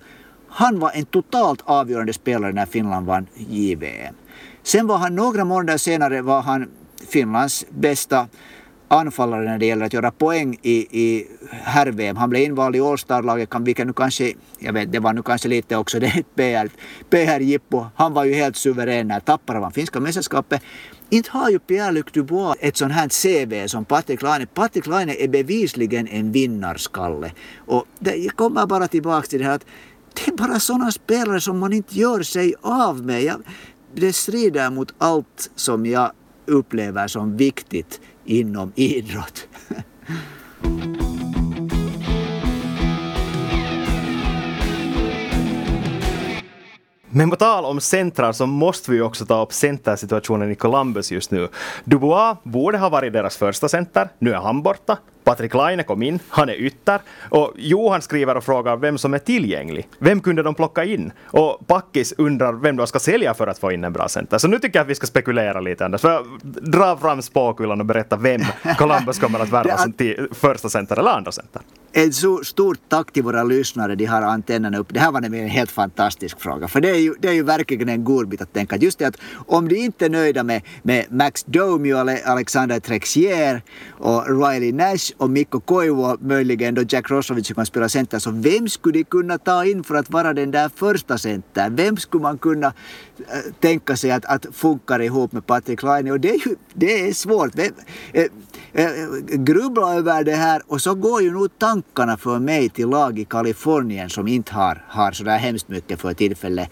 han 0.54 0.78
var 0.78 0.90
en 0.94 1.04
totalt 1.04 1.60
avgörande 1.64 2.12
spelare 2.12 2.52
när 2.52 2.66
Finland 2.66 3.06
vann 3.06 3.26
JVM. 3.36 4.14
Sen 4.62 4.86
var 4.86 4.98
han 4.98 5.14
några 5.14 5.44
månader 5.44 5.78
senare 5.78 6.22
var 6.22 6.42
han 6.42 6.70
Finlands 7.08 7.66
bästa 7.70 8.28
anfallare 8.88 9.44
när 9.44 9.58
det 9.58 9.66
gäller 9.66 9.86
att 9.86 9.92
göra 9.92 10.10
poäng 10.10 10.58
i, 10.62 10.74
i 11.02 11.26
herr-VM. 11.50 12.16
Han 12.16 12.30
blev 12.30 12.42
invald 12.42 12.76
i 12.76 12.80
All-star-laget, 12.80 13.48
vilket 13.60 13.86
nu 13.86 13.92
kanske, 13.92 14.32
jag 14.58 14.72
vet, 14.72 14.92
det 14.92 14.98
var 14.98 15.12
nu 15.12 15.22
kanske 15.22 15.48
lite 15.48 15.76
också 15.76 16.00
det 16.00 16.06
ett 16.18 16.34
PR, 16.34 16.70
PR-jippo. 17.10 17.86
Han 17.94 18.14
var 18.14 18.24
ju 18.24 18.34
helt 18.34 18.56
suverän 18.56 19.08
när 19.08 19.20
Tappara 19.20 19.60
vann 19.60 19.72
finska 19.72 20.00
mästerskapet. 20.00 20.62
Inte 21.10 21.30
har 21.30 21.50
ju 21.50 21.58
Pierre-Luc 21.58 22.04
Dubois 22.12 22.56
ett 22.60 22.76
sånt 22.76 22.92
här 22.92 23.08
CV 23.08 23.66
som 23.68 23.84
Patrik 23.84 24.22
Laine. 24.22 24.46
Patrik 24.46 24.86
Laine 24.86 25.10
är 25.10 25.28
bevisligen 25.28 26.08
en 26.08 26.32
vinnarskalle. 26.32 27.32
Och 27.56 27.84
det, 27.98 28.14
jag 28.14 28.36
kommer 28.36 28.66
bara 28.66 28.88
tillbaka 28.88 29.26
till 29.26 29.38
det 29.38 29.44
här 29.44 29.54
att 29.54 29.66
det 30.14 30.28
är 30.28 30.36
bara 30.36 30.60
sådana 30.60 30.92
spelare 30.92 31.40
som 31.40 31.58
man 31.58 31.72
inte 31.72 31.98
gör 31.98 32.22
sig 32.22 32.54
av 32.60 33.04
med. 33.04 33.22
Jag, 33.22 33.42
det 33.94 34.12
strider 34.12 34.70
mot 34.70 34.94
allt 34.98 35.50
som 35.54 35.86
jag 35.86 36.12
upplever 36.46 37.08
som 37.08 37.36
viktigt 37.36 38.00
inom 38.24 38.72
idrott. 38.76 39.48
Men 47.16 47.30
på 47.30 47.36
tal 47.36 47.64
om 47.64 47.80
centrar 47.80 48.32
så 48.32 48.46
måste 48.46 48.90
vi 48.90 49.00
också 49.00 49.26
ta 49.26 49.42
upp 49.42 49.52
centersituationen 49.52 50.50
i 50.50 50.54
Columbus 50.54 51.12
just 51.12 51.30
nu. 51.30 51.48
Dubois 51.84 52.36
borde 52.42 52.78
ha 52.78 52.88
varit 52.88 53.12
deras 53.12 53.36
första 53.36 53.68
center, 53.68 54.08
nu 54.18 54.32
är 54.32 54.36
han 54.36 54.62
borta. 54.62 54.98
Patrik 55.24 55.54
Laine 55.54 55.82
kom 55.82 56.02
in, 56.02 56.18
han 56.28 56.48
är 56.48 56.54
ytter. 56.54 57.00
Och 57.30 57.52
Johan 57.56 58.02
skriver 58.02 58.36
och 58.36 58.44
frågar 58.44 58.76
vem 58.76 58.98
som 58.98 59.14
är 59.14 59.18
tillgänglig. 59.18 59.88
Vem 59.98 60.20
kunde 60.20 60.42
de 60.42 60.54
plocka 60.54 60.84
in? 60.84 61.12
Och 61.26 61.66
Packis 61.66 62.14
undrar 62.18 62.52
vem 62.52 62.76
de 62.76 62.86
ska 62.86 62.98
sälja 62.98 63.34
för 63.34 63.46
att 63.46 63.58
få 63.58 63.72
in 63.72 63.84
en 63.84 63.92
bra 63.92 64.08
center. 64.08 64.38
Så 64.38 64.48
nu 64.48 64.58
tycker 64.58 64.78
jag 64.78 64.84
att 64.84 64.90
vi 64.90 64.94
ska 64.94 65.06
spekulera 65.06 65.60
lite 65.60 65.84
Anders. 65.84 66.00
För 66.00 66.24
dra 66.70 66.96
fram 66.96 67.22
spåkulan 67.22 67.80
och 67.80 67.86
berätta 67.86 68.16
vem 68.16 68.40
Columbus 68.78 69.18
kommer 69.18 69.40
att 69.40 69.50
värva 69.50 69.76
som 69.76 69.92
första 70.32 70.68
center 70.68 70.98
eller 70.98 71.10
andra 71.10 71.32
center. 71.32 71.62
Ett 71.96 72.14
så 72.14 72.44
stort 72.44 72.78
tack 72.88 73.12
till 73.12 73.22
våra 73.22 73.44
lyssnare, 73.44 73.94
de 73.94 74.04
har 74.04 74.22
antennerna 74.22 74.78
upp. 74.78 74.86
Det 74.90 75.00
här 75.00 75.12
var 75.12 75.20
nämligen 75.20 75.44
en 75.44 75.50
helt 75.50 75.70
fantastisk 75.70 76.40
fråga. 76.40 76.68
För 76.68 76.80
det 76.80 76.90
är 76.90 76.98
ju, 76.98 77.14
det 77.20 77.28
är 77.28 77.32
ju 77.32 77.42
verkligen 77.42 77.88
en 77.88 78.04
godbit 78.04 78.40
att 78.40 78.52
tänka. 78.52 78.76
Just 78.76 78.98
det 78.98 79.04
att 79.04 79.16
om 79.46 79.68
de 79.68 79.76
inte 79.76 80.04
är 80.04 80.10
nöjda 80.10 80.42
med, 80.42 80.62
med 80.82 81.06
Max 81.10 81.44
Domi 81.44 81.92
och 81.92 81.98
Alexander 82.24 82.80
Trexier 82.80 83.62
och 83.90 84.26
Riley 84.26 84.72
Nash 84.72 85.12
och 85.16 85.30
Mikko 85.30 85.60
Koivu 85.60 86.02
och 86.02 86.22
möjligen 86.22 86.74
då 86.74 86.82
Jack 86.88 87.10
Rossovic 87.10 87.52
kan 87.52 87.66
spela 87.66 87.88
center. 87.88 88.18
Så 88.18 88.30
vem 88.30 88.68
skulle 88.68 88.98
de 88.98 89.04
kunna 89.04 89.38
ta 89.38 89.64
in 89.64 89.84
för 89.84 89.94
att 89.94 90.10
vara 90.10 90.32
den 90.32 90.50
där 90.50 90.70
första 90.74 91.18
centern? 91.18 91.76
Vem 91.76 91.96
skulle 91.96 92.22
man 92.22 92.38
kunna 92.38 92.66
äh, 92.66 93.52
tänka 93.60 93.96
sig 93.96 94.10
att, 94.10 94.24
att 94.24 94.46
funkar 94.52 95.02
ihop 95.02 95.32
med 95.32 95.46
Patrik 95.46 95.82
Laine? 95.82 96.10
Och 96.10 96.20
det 96.20 96.30
är 96.30 96.48
ju 96.48 96.56
det 96.74 97.08
är 97.08 97.12
svårt. 97.12 97.50
Vem, 97.54 97.72
äh, 98.12 98.24
Eh, 98.76 98.86
grubbla 99.26 99.94
över 99.94 100.24
det 100.24 100.34
här 100.34 100.62
och 100.66 100.80
så 100.80 100.94
går 100.94 101.22
ju 101.22 101.30
nog 101.30 101.58
tankarna 101.58 102.16
för 102.16 102.38
mig 102.38 102.68
till 102.68 102.88
lag 102.88 103.18
i 103.18 103.24
Kalifornien 103.24 104.10
som 104.10 104.28
inte 104.28 104.54
har, 104.54 104.84
har 104.88 105.12
sådär 105.12 105.38
hemskt 105.38 105.68
mycket 105.68 106.00
för 106.00 106.14
tillfället 106.14 106.70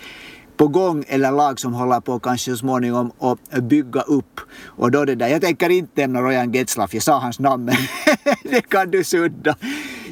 på 0.57 0.69
gång 0.69 1.05
eller 1.09 1.33
lag 1.33 1.61
som 1.61 1.75
håller 1.75 2.01
på 2.01 2.19
kanske 2.19 2.51
så 2.51 2.57
småningom 2.57 3.13
att 3.19 3.63
bygga 3.63 4.01
upp. 4.01 4.41
Och 4.65 4.91
då 4.91 5.05
det 5.05 5.15
där, 5.15 5.29
jag 5.29 5.41
tänker 5.41 5.71
inte 5.71 6.01
nämna 6.01 6.21
Rojan 6.21 6.53
Getzlaff, 6.53 6.95
jag 6.95 7.03
sa 7.03 7.19
hans 7.19 7.39
namn 7.39 7.65
men 7.65 7.77
det 8.43 8.61
kan 8.61 8.91
du 8.91 9.05
sudda. 9.05 9.57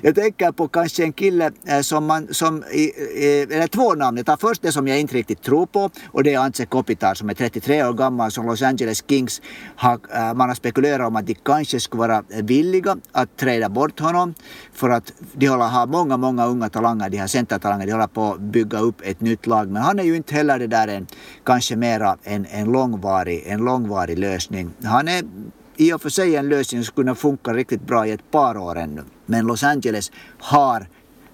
Jag 0.03 0.15
tänker 0.15 0.53
på 0.53 0.69
kanske 0.69 1.05
en 1.05 1.13
kille 1.13 1.51
eh, 1.67 1.81
som 1.81 2.07
man, 2.07 2.35
som, 2.35 2.63
eller 2.63 3.67
två 3.67 3.95
namn. 3.95 4.17
Jag 4.17 4.27
tar 4.27 4.37
först 4.37 4.63
det 4.63 4.73
som 4.73 4.89
jag 4.89 5.01
inte 5.01 5.15
riktigt 5.15 5.43
tror 5.43 5.67
på 5.67 5.91
och 6.07 6.25
det 6.25 6.35
är 6.35 6.39
Antse 6.39 6.67
Kopitar 6.67 7.15
som 7.15 7.31
är 7.31 7.35
33 7.35 7.85
år 7.85 7.93
gammal 7.93 8.31
som 8.31 8.47
Los 8.47 8.63
Angeles 8.63 9.05
Kings 9.09 9.43
har, 9.77 9.99
eh, 10.15 10.35
man 10.35 10.49
har 10.49 10.55
spekulerat 10.55 11.07
om 11.07 11.17
att 11.17 11.27
de 11.27 11.35
kanske 11.35 11.81
skulle 11.81 12.01
vara 12.01 12.23
villiga 12.29 12.97
att 13.13 13.37
träda 13.37 13.69
bort 13.69 14.01
honom 14.01 14.35
för 14.73 14.91
att 14.91 15.13
de 15.33 15.47
håller, 15.47 15.65
har 15.65 15.87
många, 15.87 16.17
många 16.17 16.47
unga 16.47 16.69
talanger, 16.69 17.11
de 17.11 17.19
har 17.19 17.27
centertalanger, 17.27 17.87
de 17.87 17.93
håller 17.93 18.07
på 18.07 18.33
att 18.33 18.41
bygga 18.41 18.79
upp 18.79 19.01
ett 19.03 19.21
nytt 19.21 19.47
lag. 19.47 19.69
Men 19.69 19.83
han 19.83 19.99
är 19.99 20.05
ju 20.05 20.17
inte 20.17 20.35
heller 20.35 20.59
det 20.59 20.67
där 20.67 20.89
en, 20.89 21.07
kanske 21.45 21.77
mera 21.77 22.17
en, 22.23 22.47
en, 22.51 22.73
långvarig, 22.73 23.43
en 23.47 23.61
långvarig 23.61 24.19
lösning. 24.19 24.71
Han 24.85 25.09
är 25.09 25.23
i 25.77 25.93
och 25.93 26.03
för 26.03 26.09
sig 26.09 26.37
en 26.37 26.49
lösning 26.49 26.81
som 26.81 26.85
skulle 26.85 27.05
kunna 27.05 27.15
funka 27.15 27.53
riktigt 27.53 27.87
bra 27.87 28.07
i 28.07 28.11
ett 28.11 28.31
par 28.31 28.57
år 28.57 28.79
ännu. 28.79 29.03
Men 29.31 29.47
Los 29.47 29.63
Angeles 29.63 30.13
har 30.39 30.87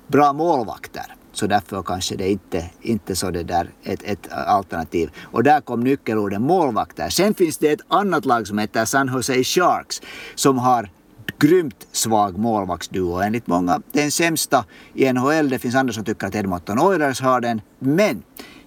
bra 0.07 0.33
målvakter. 0.33 1.15
Så 1.33 1.47
därför 1.47 1.83
kanske 1.83 2.17
det 2.17 2.31
inte, 2.31 2.71
inte 2.81 3.17
så 3.17 3.31
det 3.31 3.43
där 3.43 3.71
ett, 3.83 4.03
ett 4.03 4.33
alternativ. 4.33 5.11
Och 5.23 5.43
där 5.43 5.61
kom 5.61 5.81
nyckelorden 5.81 6.43
målvakter. 6.43 7.09
Sen 7.09 7.35
finns 7.35 7.59
det 7.59 7.73
ett 7.73 7.81
annat 7.89 8.25
lag 8.25 8.47
som 8.47 8.59
heter 8.59 8.85
San 8.85 9.09
Jose 9.15 9.45
Sharks 9.45 10.03
som 10.35 10.59
har 10.59 10.91
grymt 11.39 11.87
svag 11.93 12.39
målvaktsduo. 12.39 13.21
Enligt 13.21 13.47
många 13.47 13.81
den 13.93 14.11
sämsta 14.11 14.65
i 14.95 15.13
NHL. 15.13 15.49
Det 15.49 15.59
finns 15.59 15.75
andra 15.75 15.93
som 15.93 16.05
tycker 16.05 16.27
att 16.27 16.35
Edmonton 16.35 16.79
Oilers 16.79 17.21
har 17.21 17.41
den. 17.41 17.61
Men 17.79 18.23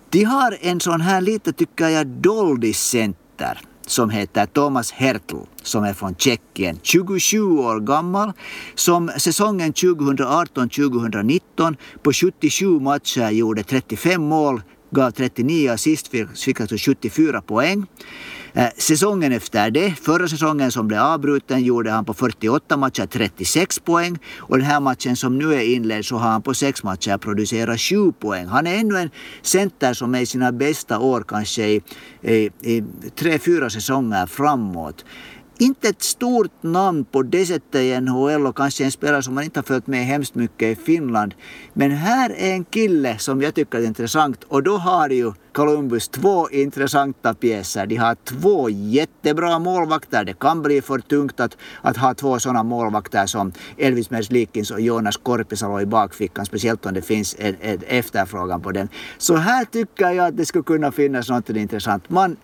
de 0.10 0.24
har 0.24 0.58
en 0.62 0.80
sån 0.80 1.02
här 1.02 1.22
lite, 1.22 1.54
tycker 1.54 1.88
jag, 1.88 2.08
doldis-center 2.08 3.62
som 3.90 4.10
heter 4.10 4.46
Thomas 4.46 4.92
Hertl 4.92 5.36
som 5.64 5.84
är 5.84 5.94
från 5.94 6.16
Tjeckien, 6.16 6.80
27 6.84 7.42
år 7.42 7.80
gammal, 7.80 8.32
som 8.76 9.12
säsongen 9.18 9.74
2018-2019 9.74 11.76
på 12.04 12.14
77 12.14 12.80
matcher 12.80 13.30
gjorde 13.30 13.64
35 13.64 14.22
mål, 14.22 14.62
gav 14.92 15.12
39 15.12 15.72
assist, 15.72 16.08
fick 16.36 16.62
alltså 16.62 16.78
74 16.78 17.42
poäng. 17.42 17.86
Eh, 18.54 18.70
säsongen 18.78 19.32
efter 19.32 19.72
det, 19.72 19.92
förra 19.92 20.28
säsongen 20.28 20.72
som 20.72 20.88
blev 20.88 21.00
avbruten, 21.00 21.64
gjorde 21.64 21.92
han 21.92 22.06
på 22.06 22.14
48 22.14 22.78
matcher 22.78 23.06
36 23.06 23.80
poäng. 23.80 24.20
Och 24.38 24.58
den 24.58 24.66
här 24.66 24.80
matchen 24.80 25.16
som 25.16 25.38
nu 25.38 25.54
är 25.54 25.62
inledd 25.62 26.06
så 26.06 26.18
har 26.18 26.30
han 26.30 26.42
på 26.42 26.54
sex 26.54 26.84
matcher 26.84 27.18
producerat 27.18 27.80
7 27.80 28.12
poäng. 28.12 28.48
Han 28.48 28.68
är 28.68 28.76
ännu 28.76 28.98
en 28.98 29.10
center 29.42 29.94
som 29.94 30.16
är 30.16 30.22
i 30.22 30.26
sina 30.26 30.52
bästa 30.52 31.00
år 31.00 31.26
kanske 31.28 31.68
i, 31.68 31.82
i, 32.22 32.50
i 32.62 32.84
tre, 33.16 33.40
fyra 33.40 33.70
säsonger 33.70 34.26
framåt 34.26 35.06
inte 35.62 35.90
ett 35.90 36.02
stort 36.02 36.64
namn 36.64 37.06
på 37.06 37.24
det 37.24 37.46
sättet 37.46 37.82
i 37.82 38.02
NHL 38.02 38.48
och 38.48 38.58
kanske 38.58 38.84
en 38.84 38.92
spelare 38.92 39.24
som 39.24 39.36
man 39.36 39.44
inte 39.44 39.60
har 39.60 39.64
följt 39.64 39.88
med 39.88 40.06
hemskt 40.06 40.36
mycket 40.36 40.80
i 40.80 40.82
Finland. 40.82 41.34
Men 41.74 41.92
här 41.92 42.30
är 42.30 42.54
en 42.54 42.64
kille 42.64 43.18
som 43.18 43.42
jag 43.42 43.56
tycker 43.56 43.78
är 43.78 43.86
intressant 43.86 44.44
och 44.44 44.64
då 44.64 44.78
har 44.78 45.10
ju 45.10 45.34
Columbus 45.54 46.08
två 46.08 46.50
intressanta 46.50 47.34
pjäser. 47.34 47.86
De 47.86 47.96
har 47.96 48.16
två 48.16 48.70
jättebra 48.70 49.60
målvakter. 49.60 50.24
Det 50.24 50.40
kan 50.40 50.62
bli 50.62 50.82
för 50.82 51.00
tungt 51.00 51.40
att, 51.40 51.58
att 51.82 51.98
ha 51.98 52.14
två 52.14 52.40
sådana 52.40 52.64
målvakter 52.64 53.26
som 53.26 53.52
Elvis 53.78 54.10
Merzlikins 54.10 54.72
och 54.72 54.82
Jonas 54.82 55.18
Korpisalo 55.18 55.82
i 55.82 55.86
bakfickan, 55.86 56.46
speciellt 56.46 56.86
om 56.86 56.94
det 56.94 57.02
finns 57.02 57.36
en, 57.40 57.56
en 57.62 57.82
efterfrågan 57.88 58.62
på 58.62 58.72
den. 58.72 58.90
Så 59.18 59.36
här 59.36 59.66
tycker 59.66 60.12
jag 60.12 60.28
att 60.28 60.38
det 60.38 60.46
skulle 60.46 60.64
kunna 60.64 60.92
finnas 60.92 61.30
något 61.30 61.50
intressant. 61.50 62.10
Man 62.10 62.38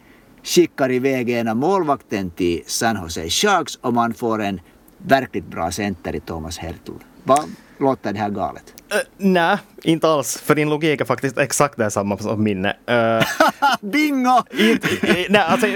skickar 0.45 0.91
iväg 0.91 1.29
ena 1.29 1.53
målvakten 1.53 2.29
till 2.29 2.63
San 2.65 2.97
Jose 3.01 3.29
Sharks 3.29 3.75
och 3.75 3.93
man 3.93 4.13
får 4.13 4.41
en 4.41 4.61
verkligt 4.97 5.47
bra 5.47 5.71
center 5.71 6.15
i 6.15 6.19
Thomas 6.19 6.57
Hertl. 6.57 6.91
Vad 7.23 7.45
låter 7.77 8.13
det 8.13 8.19
här 8.19 8.29
galet? 8.29 8.73
Uh, 8.93 8.99
Nej, 9.17 9.57
inte 9.83 10.07
alls. 10.09 10.41
För 10.41 10.55
din 10.55 10.69
logik 10.69 11.01
är 11.01 11.05
faktiskt 11.05 11.37
exakt 11.37 11.77
detsamma 11.77 12.17
som 12.17 12.43
min. 12.43 12.65
Uh, 12.65 12.71
Bingo! 13.81 14.43
Inte, 14.51 14.87
nej, 15.29 15.41
alltså, 15.41 15.67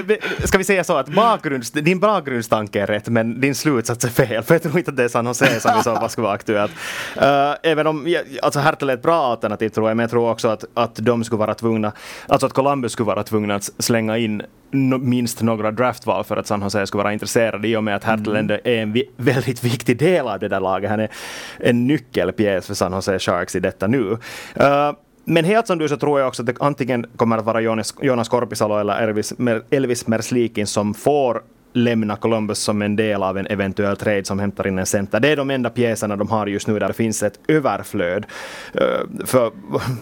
ska 0.44 0.58
vi 0.58 0.64
säga 0.64 0.84
så 0.84 0.98
att 0.98 1.10
bakgrunds, 1.10 1.72
din 1.72 2.00
bakgrundstanke 2.00 2.82
är 2.82 2.88
rätt 2.88 3.08
men 3.08 3.42
din 3.42 3.56
slutsats 3.56 4.06
är 4.06 4.10
fel. 4.10 4.44
För 4.44 4.56
jag 4.56 4.64
tror 4.64 4.78
inte 4.78 4.92
att 4.92 4.98
det 4.98 5.04
är 5.04 5.08
San 5.08 5.26
Jose 5.26 5.60
som 5.60 5.80
i 5.80 5.84
så 5.84 5.96
fall 5.96 6.10
skulle 6.10 6.26
vara 6.26 6.36
aktuellt. 6.36 6.72
Uh, 7.18 7.56
även 7.64 7.88
om, 7.88 8.18
alltså 8.42 8.60
Hertel 8.60 8.90
är 8.90 8.94
ett 8.94 9.02
bra 9.02 9.26
alternativ 9.26 9.70
tror 9.70 9.90
jag, 9.90 9.98
men 9.98 10.04
jag 10.04 10.12
tror 10.12 10.32
också 10.32 10.48
att, 10.48 10.66
att 10.74 10.96
de 10.96 11.24
skulle 11.24 11.40
vara 11.40 11.54
tvungna, 11.54 11.92
alltså 12.28 12.48
att 12.48 12.54
Columbus 12.54 12.92
skulle 12.92 13.08
vara 13.08 13.24
tvungna 13.24 13.56
att 13.56 13.70
slänga 13.78 14.18
in 14.18 14.44
no, 14.72 14.98
minst 14.98 15.42
några 15.42 15.72
draftval 15.72 16.24
för 16.24 16.38
att 16.38 16.48
San 16.48 16.62
Jose 16.62 16.88
skulle 16.88 17.04
vara 17.04 17.14
intresserade 17.14 17.68
i 17.68 17.76
och 17.76 17.84
med 17.84 17.96
att 17.96 18.04
Hertel 18.04 18.36
mm. 18.36 18.60
är 18.64 18.72
en 18.72 18.94
vi, 18.94 19.10
väldigt 19.16 19.64
viktig 19.64 19.98
del 19.98 20.28
av 20.28 20.40
det 20.40 20.48
där 20.48 20.60
laget. 20.60 20.90
Han 20.90 21.00
är 21.00 21.10
en 21.58 21.88
nyckelpjäs 21.88 22.68
för 22.68 22.74
San 22.74 22.94
Jose 22.94 22.99
Sharks 23.02 23.56
i 23.56 23.60
detta 23.60 23.88
nu. 23.88 24.18
Uh, 24.60 24.92
men 25.26 25.46
helt 25.46 25.68
som 25.68 25.78
du 25.78 25.90
så 25.90 25.98
tror 25.98 26.20
jag 26.20 26.28
också 26.28 26.42
att 26.42 26.46
det 26.46 26.56
antingen 26.60 27.06
kommer 27.16 27.38
att 27.38 27.46
vara 27.46 27.62
Jonas, 27.62 27.96
Jonas 28.02 28.30
Korpisalo 28.30 28.78
eller 28.78 29.02
Elvis, 29.02 29.34
Elvis 29.70 30.08
Merslikin 30.08 30.68
som 30.68 30.94
får 30.94 31.42
lämna 31.74 32.16
Columbus 32.16 32.60
som 32.60 32.82
en 32.82 32.96
del 32.96 33.24
av 33.24 33.38
en 33.38 33.48
eventuell 33.48 33.98
trade 33.98 34.26
som 34.26 34.40
hämtar 34.40 34.68
in 34.68 34.80
en 34.80 34.86
center. 34.86 35.20
Det 35.20 35.28
är 35.28 35.36
de 35.36 35.50
enda 35.50 35.70
pjäserna 35.70 36.16
de 36.16 36.30
har 36.30 36.48
just 36.48 36.68
nu 36.68 36.80
där 36.80 36.88
det 36.88 36.94
finns 36.94 37.24
ett 37.24 37.40
överflöd. 37.48 38.26
Eh, 38.74 39.26
för 39.26 39.52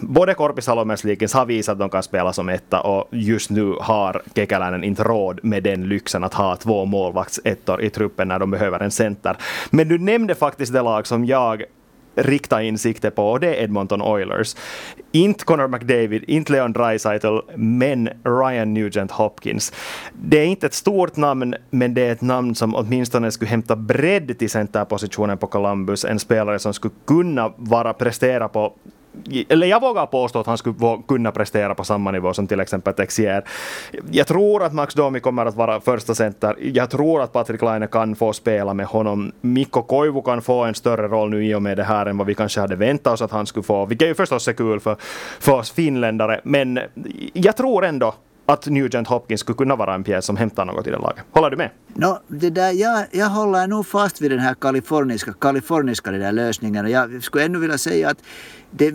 både 0.00 0.34
Korpisalo 0.34 0.80
och 0.80 0.86
Merslikins 0.86 1.32
har 1.32 1.46
visat 1.46 1.72
att 1.72 1.78
de 1.78 1.90
kan 1.90 2.02
spela 2.02 2.32
som 2.32 2.48
etta 2.48 2.80
och 2.80 3.08
just 3.10 3.50
nu 3.50 3.74
har 3.80 4.22
Kekäläinen 4.34 4.84
inte 4.84 5.02
råd 5.02 5.40
med 5.42 5.62
den 5.62 5.88
lyxen 5.88 6.24
att 6.24 6.34
ha 6.34 6.56
två 6.56 6.84
målvaktsettor 6.84 7.82
i 7.82 7.90
truppen 7.90 8.28
när 8.28 8.38
de 8.38 8.50
behöver 8.50 8.80
en 8.80 8.90
center. 8.90 9.36
Men 9.70 9.88
du 9.88 9.98
nämnde 9.98 10.34
faktiskt 10.34 10.72
det 10.72 10.82
lag 10.82 11.06
som 11.06 11.24
jag 11.24 11.64
rikta 12.18 12.62
in 12.62 12.78
sikte 12.78 13.10
på 13.10 13.30
och 13.30 13.40
det 13.40 13.54
är 13.54 13.62
Edmonton 13.62 14.02
Oilers. 14.02 14.56
Inte 15.12 15.44
Connor 15.44 15.68
McDavid, 15.68 16.24
inte 16.26 16.52
Leon 16.52 16.72
Draisaitl, 16.72 17.38
men 17.56 18.08
Ryan 18.24 18.74
Nugent 18.74 19.10
Hopkins. 19.10 19.72
Det 20.12 20.38
är 20.38 20.46
inte 20.46 20.66
ett 20.66 20.74
stort 20.74 21.16
namn, 21.16 21.54
men 21.70 21.94
det 21.94 22.02
är 22.02 22.12
ett 22.12 22.20
namn 22.20 22.54
som 22.54 22.74
åtminstone 22.74 23.30
skulle 23.30 23.48
hämta 23.48 23.76
bredd 23.76 24.38
till 24.38 24.50
centerpositionen 24.50 25.38
på 25.38 25.46
Columbus. 25.46 26.04
En 26.04 26.18
spelare 26.18 26.58
som 26.58 26.74
skulle 26.74 26.94
kunna 27.06 27.52
vara 27.56 27.92
prestera 27.92 28.48
på 28.48 28.74
eller 29.48 29.66
jag 29.66 29.80
vågar 29.80 30.06
påstå 30.06 30.40
att 30.40 30.46
han 30.46 30.58
skulle 30.58 30.76
kunna 31.08 31.30
prestera 31.32 31.74
på 31.74 31.84
samma 31.84 32.10
nivå 32.10 32.34
som 32.34 32.46
till 32.46 32.60
exempel 32.60 32.94
Texier. 32.94 33.44
Jag 34.10 34.26
tror 34.26 34.62
att 34.62 34.72
Max 34.72 34.94
Domi 34.94 35.20
kommer 35.20 35.46
att 35.46 35.54
vara 35.54 35.80
första 35.80 36.14
center. 36.14 36.56
Jag 36.60 36.90
tror 36.90 37.22
att 37.22 37.32
Patrik 37.32 37.62
Laine 37.62 37.86
kan 37.86 38.16
få 38.16 38.32
spela 38.32 38.74
med 38.74 38.86
honom. 38.86 39.32
Mikko 39.40 39.82
Koivu 39.82 40.22
kan 40.22 40.42
få 40.42 40.64
en 40.64 40.74
större 40.74 41.08
roll 41.08 41.30
nu 41.30 41.46
i 41.46 41.54
och 41.54 41.62
med 41.62 41.76
det 41.76 41.84
här 41.84 42.06
än 42.06 42.18
vad 42.18 42.26
vi 42.26 42.34
kanske 42.34 42.60
hade 42.60 42.76
väntat 42.76 43.12
oss 43.12 43.22
att 43.22 43.30
han 43.30 43.46
skulle 43.46 43.64
få, 43.64 43.86
vilket 43.86 44.08
ju 44.08 44.14
förstås 44.14 44.48
är 44.48 44.52
kul 44.52 44.80
för, 44.80 44.96
för 45.40 45.52
oss 45.52 45.70
finländare. 45.70 46.40
Men 46.44 46.78
jag 47.32 47.56
tror 47.56 47.84
ändå 47.84 48.14
att 48.48 48.66
Nugent 48.66 49.08
Hopkins 49.08 49.40
skulle 49.40 49.56
kunna 49.56 49.76
vara 49.76 49.94
en 49.94 50.04
pjäs 50.04 50.24
som 50.24 50.36
hämtar 50.36 50.64
något 50.64 50.86
i 50.86 50.90
det 50.90 50.98
laget. 50.98 51.24
Håller 51.30 51.50
du 51.50 51.56
med? 51.56 51.70
No, 51.94 52.18
det 52.28 52.50
där, 52.50 52.72
jag, 52.72 53.06
jag 53.10 53.28
håller 53.28 53.66
nog 53.66 53.86
fast 53.86 54.20
vid 54.20 54.30
den 54.30 54.38
här 54.38 54.54
kaliforniska, 54.54 55.32
kaliforniska 55.32 56.10
den 56.10 56.20
där 56.20 56.32
lösningen. 56.32 56.84
Och 56.84 56.90
jag 56.90 57.22
skulle 57.22 57.44
ännu 57.44 57.58
vilja 57.58 57.78
säga 57.78 58.10
att 58.10 58.18
det, 58.70 58.94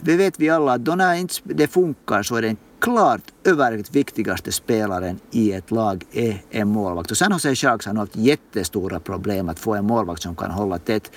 det 0.00 0.16
vet 0.16 0.40
vi 0.40 0.50
alla 0.50 0.72
att 0.72 0.84
då 0.84 0.94
när 0.94 1.14
inte 1.14 1.34
det 1.44 1.68
funkar 1.68 2.22
så 2.22 2.36
är 2.36 2.42
den 2.42 2.56
klart 2.80 3.20
överlägset 3.44 3.96
viktigaste 3.96 4.52
spelaren 4.52 5.20
i 5.30 5.52
ett 5.52 5.70
lag 5.70 6.04
är 6.12 6.42
en 6.50 6.68
målvakt. 6.68 7.10
Och 7.10 7.16
sen 7.16 7.32
har 7.32 7.38
sig 7.38 7.56
Sharks 7.56 7.86
har 7.86 7.94
haft 7.94 8.16
jättestora 8.16 9.00
problem 9.00 9.48
att 9.48 9.58
få 9.58 9.74
en 9.74 9.86
målvakt 9.86 10.22
som 10.22 10.36
kan 10.36 10.50
hålla 10.50 10.78
tätt. 10.78 11.10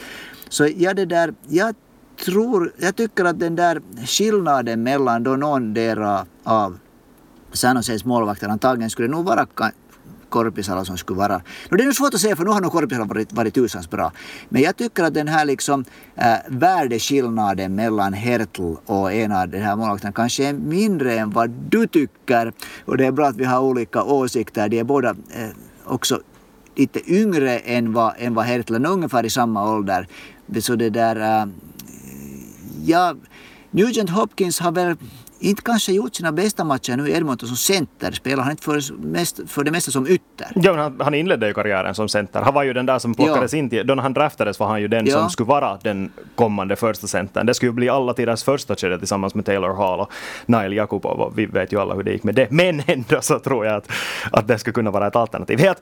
Så 0.49 0.67
ja, 0.75 0.93
det 0.93 1.05
där, 1.05 1.33
jag 1.47 1.75
tror, 2.25 2.71
jag 2.77 2.95
tycker 2.95 3.25
att 3.25 3.39
den 3.39 3.55
där 3.55 3.81
skillnaden 4.05 4.83
mellan 4.83 5.23
då 5.23 5.35
någon 5.35 5.77
av 6.43 6.77
San 7.51 7.75
Joses 7.75 8.05
målvakter 8.05 8.49
antagligen 8.49 8.89
skulle 8.89 9.07
nog 9.07 9.25
vara 9.25 9.45
Korpisalo 10.29 10.85
som 10.85 10.97
skulle 10.97 11.17
vara... 11.17 11.41
No, 11.69 11.77
det 11.77 11.83
är 11.83 11.85
nog 11.85 11.95
svårt 11.95 12.13
att 12.13 12.21
säga 12.21 12.35
för 12.35 12.43
nu 12.43 12.51
har 12.51 12.61
nog 12.61 12.71
Korpisalo 12.71 13.05
varit, 13.05 13.33
varit 13.33 13.53
tusans 13.53 13.89
bra. 13.89 14.11
Men 14.49 14.61
jag 14.61 14.75
tycker 14.77 15.03
att 15.03 15.13
den 15.13 15.27
här 15.27 15.45
liksom 15.45 15.85
äh, 16.15 16.35
värdeskillnaden 16.47 17.75
mellan 17.75 18.13
Hertl 18.13 18.73
och 18.85 19.13
en 19.13 19.31
av 19.31 19.49
de 19.49 19.57
här 19.57 19.75
målvakterna 19.75 20.11
kanske 20.11 20.45
är 20.45 20.53
mindre 20.53 21.19
än 21.19 21.29
vad 21.29 21.49
du 21.49 21.87
tycker. 21.87 22.53
Och 22.85 22.97
det 22.97 23.05
är 23.05 23.11
bra 23.11 23.27
att 23.27 23.35
vi 23.35 23.45
har 23.45 23.59
olika 23.59 24.03
åsikter. 24.03 24.69
De 24.69 24.79
är 24.79 24.83
båda 24.83 25.09
äh, 25.09 25.49
också 25.85 26.21
lite 26.75 27.11
yngre 27.13 27.59
än 27.59 27.93
vad, 27.93 28.13
än 28.17 28.33
vad 28.33 28.45
Hertl 28.45 28.75
är, 28.75 28.87
ungefär 28.87 29.25
i 29.25 29.29
samma 29.29 29.71
ålder. 29.71 30.07
Så 30.59 30.75
det 30.75 30.89
där... 30.89 31.41
Äh, 31.41 31.47
ja, 32.83 33.15
Nugent 33.71 34.09
Hopkins 34.09 34.59
har 34.59 34.71
väl 34.71 34.95
inte 35.45 35.61
kanske 35.61 35.91
gjort 35.91 36.15
sina 36.15 36.31
bästa 36.31 36.63
matcher 36.63 36.97
nu 36.97 37.09
i 37.09 37.13
Edmonton 37.13 37.47
som 37.47 37.57
center. 37.57 38.11
Spelar 38.11 38.43
han 38.43 38.51
inte 38.51 38.63
för, 38.63 38.95
mest, 38.97 39.39
för 39.47 39.63
det 39.63 39.71
mesta 39.71 39.91
som 39.91 40.07
ytter? 40.07 40.47
Ja, 40.55 40.75
han, 40.75 40.99
han 40.99 41.13
inledde 41.13 41.47
ju 41.47 41.53
karriären 41.53 41.95
som 41.95 42.09
center. 42.09 42.41
Han 42.41 42.53
var 42.53 42.63
ju 42.63 42.73
den 42.73 42.85
där 42.85 42.99
som 42.99 43.15
plockades 43.15 43.53
ja. 43.53 43.59
in 43.59 43.69
till... 43.69 43.87
Då 43.87 44.01
han 44.01 44.13
draftades 44.13 44.59
var 44.59 44.67
han 44.67 44.81
ju 44.81 44.87
den 44.87 45.05
ja. 45.05 45.11
som 45.11 45.29
skulle 45.29 45.47
vara 45.47 45.77
den 45.83 46.11
kommande 46.35 46.75
första 46.75 47.07
centern. 47.07 47.45
Det 47.45 47.53
skulle 47.53 47.71
bli 47.71 47.89
alla 47.89 48.13
tiders 48.13 48.43
första 48.43 48.75
kedja 48.75 48.97
tillsammans 48.97 49.35
med 49.35 49.45
Taylor 49.45 49.75
Hall 49.75 49.99
och 49.99 50.11
Nail 50.45 50.73
Jakubov. 50.73 51.21
Och 51.21 51.39
vi 51.39 51.45
vet 51.45 51.73
ju 51.73 51.81
alla 51.81 51.95
hur 51.95 52.03
det 52.03 52.11
gick 52.11 52.23
med 52.23 52.35
det. 52.35 52.51
Men 52.51 52.81
ändå 52.87 53.21
så 53.21 53.39
tror 53.39 53.65
jag 53.65 53.75
att, 53.75 53.91
att 54.31 54.47
det 54.47 54.57
skulle 54.57 54.73
kunna 54.73 54.91
vara 54.91 55.07
ett 55.07 55.15
alternativ. 55.15 55.59
Helt, 55.59 55.81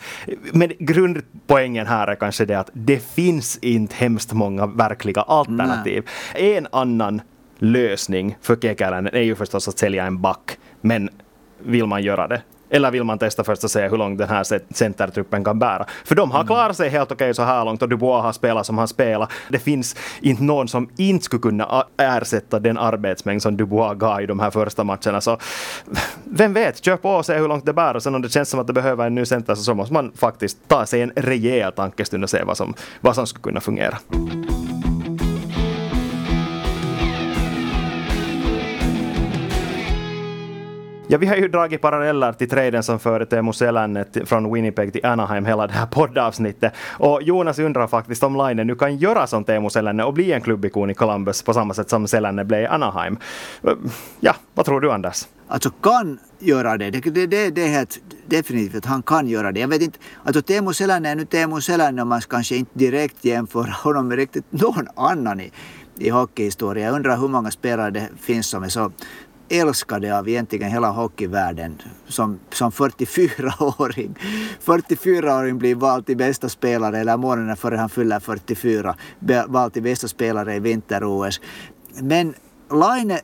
men 0.51 0.71
grundpoängen 0.79 1.87
här 1.87 2.07
är 2.07 2.15
kanske 2.15 2.45
det 2.45 2.59
att 2.59 2.69
det 2.73 2.99
finns 3.13 3.57
inte 3.61 3.95
hemskt 3.95 4.33
många 4.33 4.65
verkliga 4.65 5.21
alternativ. 5.21 6.09
Nej. 6.33 6.57
En 6.57 6.67
annan 6.71 7.21
lösning 7.63 8.37
för 8.41 8.55
Kekäläinen 8.55 9.15
är 9.15 9.21
ju 9.21 9.35
förstås 9.35 9.67
att 9.67 9.77
sälja 9.77 10.05
en 10.05 10.21
back. 10.21 10.57
Men 10.81 11.09
vill 11.59 11.85
man 11.85 12.03
göra 12.03 12.27
det? 12.27 12.41
Eller 12.69 12.91
vill 12.91 13.03
man 13.03 13.17
testa 13.19 13.43
först 13.43 13.63
och 13.63 13.71
se 13.71 13.87
hur 13.87 13.97
långt 13.97 14.17
den 14.17 14.29
här 14.29 14.73
centertruppen 14.73 15.43
kan 15.43 15.59
bära? 15.59 15.85
För 16.05 16.15
de 16.15 16.31
har 16.31 16.39
mm. 16.39 16.47
klarat 16.47 16.77
sig 16.77 16.89
helt 16.89 17.11
okej 17.11 17.33
så 17.33 17.43
här 17.43 17.65
långt 17.65 17.81
och 17.81 17.89
Dubois 17.89 18.23
har 18.23 18.31
spelat 18.31 18.65
som 18.65 18.77
han 18.77 18.87
spelat. 18.87 19.31
Det 19.49 19.59
finns 19.59 19.95
inte 20.21 20.43
någon 20.43 20.67
som 20.67 20.89
inte 20.97 21.25
skulle 21.25 21.41
kunna 21.41 21.85
ersätta 21.97 22.59
den 22.59 22.77
arbetsmängd 22.77 23.41
som 23.41 23.57
Dubois 23.57 23.97
gav 23.97 24.21
i 24.21 24.25
de 24.25 24.39
här 24.39 24.51
första 24.51 24.83
matcherna. 24.83 25.21
Så 25.21 25.37
vem 26.23 26.53
vet, 26.53 26.85
kör 26.85 26.97
på 26.97 27.09
och 27.09 27.25
se 27.25 27.33
hur 27.33 27.47
långt 27.47 27.65
det 27.65 27.73
bär 27.73 27.95
och 27.95 28.03
sen 28.03 28.15
om 28.15 28.21
det 28.21 28.29
känns 28.29 28.49
som 28.49 28.59
att 28.59 28.67
det 28.67 28.73
behöver 28.73 29.07
en 29.07 29.15
ny 29.15 29.25
center 29.25 29.55
så 29.55 29.73
måste 29.73 29.93
man 29.93 30.11
faktiskt 30.15 30.57
ta 30.67 30.85
sig 30.85 31.01
en 31.01 31.11
rejäl 31.15 31.71
tankestund 31.71 32.23
och 32.23 32.29
se 32.29 32.43
vad 32.43 32.57
som, 32.57 32.73
vad 33.01 33.15
som 33.15 33.27
skulle 33.27 33.43
kunna 33.43 33.61
fungera. 33.61 33.97
Ja, 41.13 41.19
vi 41.19 41.27
har 41.27 41.35
ju 41.35 41.47
dragit 41.47 41.81
paralleller 41.81 42.33
till 42.33 42.49
traden 42.49 42.83
som 42.83 42.99
förde 42.99 43.25
Teemu 43.25 43.53
Selänne 43.53 44.05
från 44.25 44.53
Winnipeg 44.53 44.93
till 44.93 45.05
Anaheim 45.05 45.45
hela 45.45 45.67
det 45.67 45.73
här 45.73 45.85
poddavsnittet. 45.85 46.73
Och 46.99 47.21
Jonas 47.23 47.59
undrar 47.59 47.87
faktiskt 47.87 48.23
om 48.23 48.35
Laine 48.35 48.63
nu 48.63 48.75
kan 48.75 48.97
göra 48.97 49.27
som 49.27 49.43
Teemu 49.43 49.69
Selänne 49.69 50.03
och 50.03 50.13
bli 50.13 50.31
en 50.31 50.41
klubbikon 50.41 50.89
i 50.89 50.93
Columbus 50.93 51.41
på 51.41 51.53
samma 51.53 51.73
sätt 51.73 51.89
som 51.89 52.07
Selänne 52.07 52.45
blev 52.45 52.61
i 52.61 52.65
Anaheim. 52.65 53.17
Ja, 54.19 54.35
vad 54.53 54.65
tror 54.65 54.81
du 54.81 54.91
Anders? 54.91 55.27
Alltså 55.47 55.69
kan 55.69 56.19
göra 56.39 56.77
det. 56.77 56.89
Det, 56.89 56.99
det, 56.99 57.27
det, 57.27 57.49
det 57.49 57.63
är 57.63 57.69
helt 57.69 57.99
definitivt 58.25 58.75
att 58.75 58.85
han 58.85 59.03
kan 59.03 59.27
göra 59.27 59.51
det. 59.51 59.59
Jag 59.59 59.67
vet 59.67 59.81
inte, 59.81 59.99
alltså 60.23 60.41
Teemu 60.41 60.73
Selänne 60.73 61.09
är 61.09 61.15
nu 61.15 61.25
Teemu 61.25 61.61
Selänne 61.61 62.01
och 62.01 62.07
man 62.07 62.21
kanske 62.21 62.55
inte 62.55 62.71
direkt 62.73 63.25
jämför 63.25 63.75
honom 63.83 64.07
med 64.07 64.17
riktigt 64.17 64.45
någon 64.49 64.87
annan 64.95 65.39
i, 65.39 65.51
i 65.97 66.09
hockeyhistoria. 66.09 66.85
Jag 66.85 66.95
undrar 66.95 67.17
hur 67.17 67.27
många 67.27 67.51
spelare 67.51 67.91
det 67.91 68.09
finns 68.21 68.47
som 68.47 68.63
är 68.63 68.69
så 68.69 68.91
älskade 69.49 70.19
av 70.19 70.29
egentligen 70.29 70.71
hela 70.71 70.89
hockeyvärlden 70.89 71.81
som, 72.07 72.39
som 72.49 72.71
44-åring. 72.71 74.15
44-åring 74.65 75.57
blir 75.59 75.75
vald 75.75 76.05
till 76.05 76.17
bästa 76.17 76.49
spelare, 76.49 76.99
eller 76.99 77.17
månaden 77.17 77.55
före 77.55 77.75
han 77.75 77.89
fyller 77.89 78.19
44, 78.19 78.95
vald 79.47 79.73
till 79.73 79.83
bästa 79.83 80.07
spelare 80.07 80.55
i 80.55 80.59
vinter-OS. 80.59 81.41
Men 82.01 82.33
Laine 82.71 83.19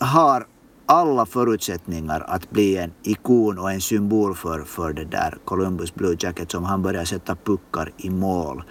har 0.00 0.46
alla 0.86 1.26
förutsättningar 1.26 2.24
att 2.28 2.50
bli 2.50 2.76
en 2.76 2.92
ikon 3.02 3.58
och 3.58 3.72
en 3.72 3.80
symbol 3.80 4.34
för, 4.34 4.60
för 4.60 4.92
det 4.92 5.04
där 5.04 5.38
Columbus 5.44 5.94
Blue 5.94 6.16
Jackets 6.18 6.54
om 6.54 6.64
han 6.64 6.82
börjar 6.82 7.04
sätta 7.04 7.36
puckar 7.36 7.92
i 7.96 8.10
mål. 8.10 8.62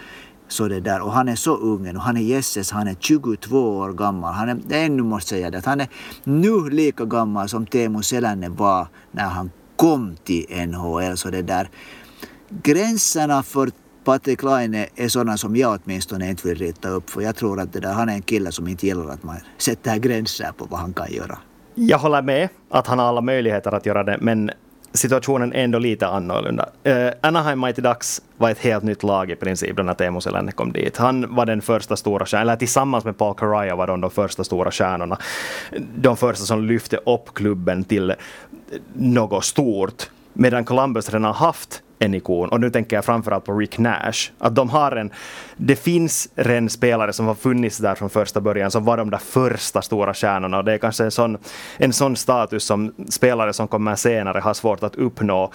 Så 0.47 0.67
det 0.67 0.79
där, 0.79 1.01
och 1.01 1.11
han 1.11 1.29
är 1.29 1.35
så 1.35 1.57
ung 1.57 1.95
och 1.95 2.01
han 2.01 2.17
är 2.17 2.21
Jesses, 2.21 2.71
han 2.71 2.87
är 2.87 2.95
22 2.99 3.77
år 3.77 3.93
gammal. 3.93 4.33
Han 4.33 4.49
är, 4.49 4.59
ännu 4.69 5.03
måste 5.03 5.29
säga 5.29 5.49
det, 5.49 5.57
att 5.57 5.65
han 5.65 5.81
är 5.81 5.87
nu 6.23 6.69
lika 6.69 7.05
gammal 7.05 7.49
som 7.49 7.65
Teemu 7.65 8.01
Selänne 8.01 8.49
var 8.49 8.87
när 9.11 9.23
han 9.23 9.51
kom 9.75 10.15
till 10.23 10.45
NHL. 10.67 11.17
Så 11.17 11.29
det 11.29 11.41
där, 11.41 11.69
gränserna 12.49 13.43
för 13.43 13.71
Patrik 14.03 14.43
Laine 14.43 14.85
är 14.95 15.07
sådana 15.07 15.37
som 15.37 15.55
jag 15.55 15.79
åtminstone 15.83 16.29
inte 16.29 16.47
vill 16.47 16.57
rita 16.57 16.89
upp. 16.89 17.09
För 17.09 17.21
jag 17.21 17.35
tror 17.35 17.59
att 17.59 17.73
det 17.73 17.79
där, 17.79 17.93
han 17.93 18.09
är 18.09 18.13
en 18.13 18.21
kille 18.21 18.51
som 18.51 18.67
inte 18.67 18.87
gillar 18.87 19.09
att 19.09 19.23
man 19.23 19.35
sätter 19.57 19.97
gränser 19.97 20.51
på 20.57 20.65
vad 20.65 20.79
han 20.79 20.93
kan 20.93 21.13
göra. 21.13 21.37
Jag 21.75 21.97
håller 21.97 22.21
med 22.21 22.49
att 22.69 22.87
han 22.87 22.99
har 22.99 23.05
alla 23.05 23.21
möjligheter 23.21 23.71
att 23.71 23.85
göra 23.85 24.03
det, 24.03 24.17
men 24.21 24.51
situationen 24.95 25.53
är 25.53 25.63
ändå 25.63 25.79
lite 25.79 26.07
annorlunda. 26.07 26.69
Uh, 26.87 27.09
Anaheim 27.21 27.59
Mighty 27.59 27.81
Ducks 27.81 28.21
var 28.37 28.49
ett 28.49 28.59
helt 28.59 28.83
nytt 28.83 29.03
lag 29.03 29.31
i 29.31 29.35
princip 29.35 29.77
när 29.77 29.93
Teemu 29.93 30.21
Selänne 30.21 30.51
kom 30.51 30.71
dit. 30.71 30.97
Han 30.97 31.35
var 31.35 31.45
den 31.45 31.61
första 31.61 31.95
stora 31.95 32.25
stjärnan, 32.25 32.47
eller 32.47 32.55
tillsammans 32.55 33.05
med 33.05 33.17
Paul 33.17 33.35
Caraya 33.35 33.75
var 33.75 33.87
de 33.87 34.01
de 34.01 34.11
första 34.11 34.43
stora 34.43 34.71
stjärnorna. 34.71 35.17
De 35.95 36.17
första 36.17 36.45
som 36.45 36.63
lyfte 36.63 36.97
upp 36.97 37.33
klubben 37.33 37.83
till 37.83 38.13
något 38.93 39.45
stort. 39.45 40.09
Medan 40.33 40.65
Columbus 40.65 41.09
redan 41.09 41.33
haft 41.33 41.81
en 41.99 42.13
ikon. 42.13 42.49
Och 42.49 42.59
nu 42.59 42.69
tänker 42.69 42.95
jag 42.95 43.05
framförallt 43.05 43.45
på 43.45 43.57
Rick 43.57 43.77
Nash. 43.77 44.31
Att 44.37 44.55
de 44.55 44.69
har 44.69 44.91
en, 44.91 45.11
det 45.57 45.75
finns 45.75 46.29
redan 46.35 46.69
spelare 46.69 47.13
som 47.13 47.25
har 47.25 47.35
funnits 47.35 47.77
där 47.77 47.95
från 47.95 48.09
första 48.09 48.41
början 48.41 48.71
som 48.71 48.85
var 48.85 48.97
de 48.97 49.09
där 49.09 49.17
första 49.17 49.81
stora 49.81 50.13
stjärnorna. 50.13 50.57
Och 50.57 50.65
det 50.65 50.73
är 50.73 50.77
kanske 50.77 51.03
en 51.03 51.11
sån, 51.11 51.37
en 51.77 51.93
sån 51.93 52.15
status 52.15 52.63
som 52.63 52.93
spelare 53.09 53.53
som 53.53 53.67
kommer 53.67 53.95
senare 53.95 54.39
har 54.39 54.53
svårt 54.53 54.83
att 54.83 54.95
uppnå 54.95 55.51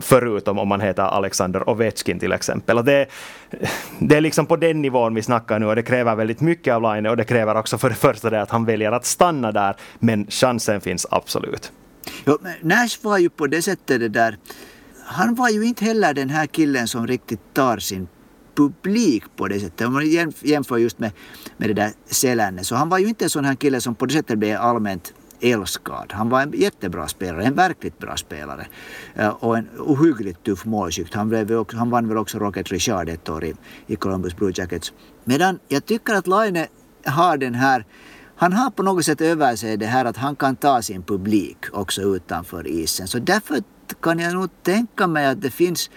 förutom 0.00 0.58
om 0.58 0.68
man 0.68 0.80
heter 0.80 1.02
Alexander 1.02 1.68
Ovechkin 1.68 2.18
till 2.18 2.32
exempel. 2.32 2.78
Och 2.78 2.84
det, 2.84 3.06
det 3.98 4.16
är 4.16 4.20
liksom 4.20 4.46
på 4.46 4.56
den 4.56 4.82
nivån 4.82 5.14
vi 5.14 5.22
snackar 5.22 5.58
nu 5.58 5.66
och 5.66 5.76
det 5.76 5.82
kräver 5.82 6.14
väldigt 6.14 6.40
mycket 6.40 6.74
av 6.74 6.82
Line 6.82 7.06
och 7.06 7.16
det 7.16 7.24
kräver 7.24 7.56
också 7.56 7.78
för 7.78 7.88
det 7.88 7.94
första 7.94 8.30
det 8.30 8.42
att 8.42 8.50
han 8.50 8.64
väljer 8.64 8.92
att 8.92 9.04
stanna 9.04 9.52
där 9.52 9.76
men 9.98 10.26
chansen 10.28 10.80
finns 10.80 11.06
absolut. 11.10 11.72
Ja, 12.24 12.38
Nash 12.60 12.98
var 13.02 13.18
ju 13.18 13.28
på 13.28 13.46
det 13.46 13.62
sättet 13.62 14.00
det 14.00 14.08
där 14.08 14.36
han 15.12 15.34
var 15.34 15.48
ju 15.48 15.64
inte 15.64 15.84
heller 15.84 16.14
den 16.14 16.30
här 16.30 16.46
killen 16.46 16.88
som 16.88 17.06
riktigt 17.06 17.54
tar 17.54 17.78
sin 17.78 18.08
publik 18.54 19.24
på 19.36 19.48
det 19.48 19.60
sättet. 19.60 19.86
Om 19.86 19.92
man 19.92 20.32
jämför 20.42 20.76
just 20.76 20.98
med, 20.98 21.10
med 21.56 21.70
det 21.70 21.74
där 21.74 21.92
Selänne 22.06 22.64
så 22.64 22.74
han 22.74 22.88
var 22.88 22.98
ju 22.98 23.06
inte 23.06 23.24
en 23.24 23.30
sån 23.30 23.44
här 23.44 23.54
kille 23.54 23.80
som 23.80 23.94
på 23.94 24.06
det 24.06 24.14
sättet 24.14 24.38
blev 24.38 24.60
allmänt 24.60 25.14
älskad. 25.40 26.12
Han 26.12 26.28
var 26.28 26.42
en 26.42 26.52
jättebra 26.52 27.08
spelare, 27.08 27.44
en 27.44 27.54
verkligt 27.54 27.98
bra 27.98 28.16
spelare. 28.16 28.66
Eh, 29.14 29.28
och 29.28 29.58
en 29.58 29.68
ohyggligt 29.78 30.44
tuff 30.44 30.64
målskytt. 30.64 31.14
Han, 31.14 31.66
han 31.72 31.90
vann 31.90 32.08
väl 32.08 32.16
också 32.16 32.38
Rocket 32.38 32.72
Richard 32.72 33.08
ett 33.08 33.28
år 33.28 33.44
i, 33.44 33.54
i 33.86 33.96
Columbus 33.96 34.36
Blue 34.36 34.52
Jackets. 34.54 34.92
Medan 35.24 35.58
jag 35.68 35.86
tycker 35.86 36.14
att 36.14 36.26
Laine 36.26 36.66
har 37.04 37.36
den 37.36 37.54
här 37.54 37.86
han 38.36 38.52
har 38.52 38.70
på 38.70 38.82
något 38.82 39.04
sätt 39.04 39.20
över 39.20 39.56
sig 39.56 39.76
det 39.76 39.86
här 39.86 40.04
att 40.04 40.16
han 40.16 40.36
kan 40.36 40.56
ta 40.56 40.82
sin 40.82 41.02
publik 41.02 41.58
också 41.72 42.02
utanför 42.02 42.66
isen. 42.66 43.08
Så 43.08 43.18
därför 43.18 43.62
kan 44.00 44.18
jag 44.18 44.34
nog 44.34 44.50
tänka 44.62 45.06
mig 45.06 45.26
att 45.26 45.42
det 45.42 45.50
finns 45.50 45.90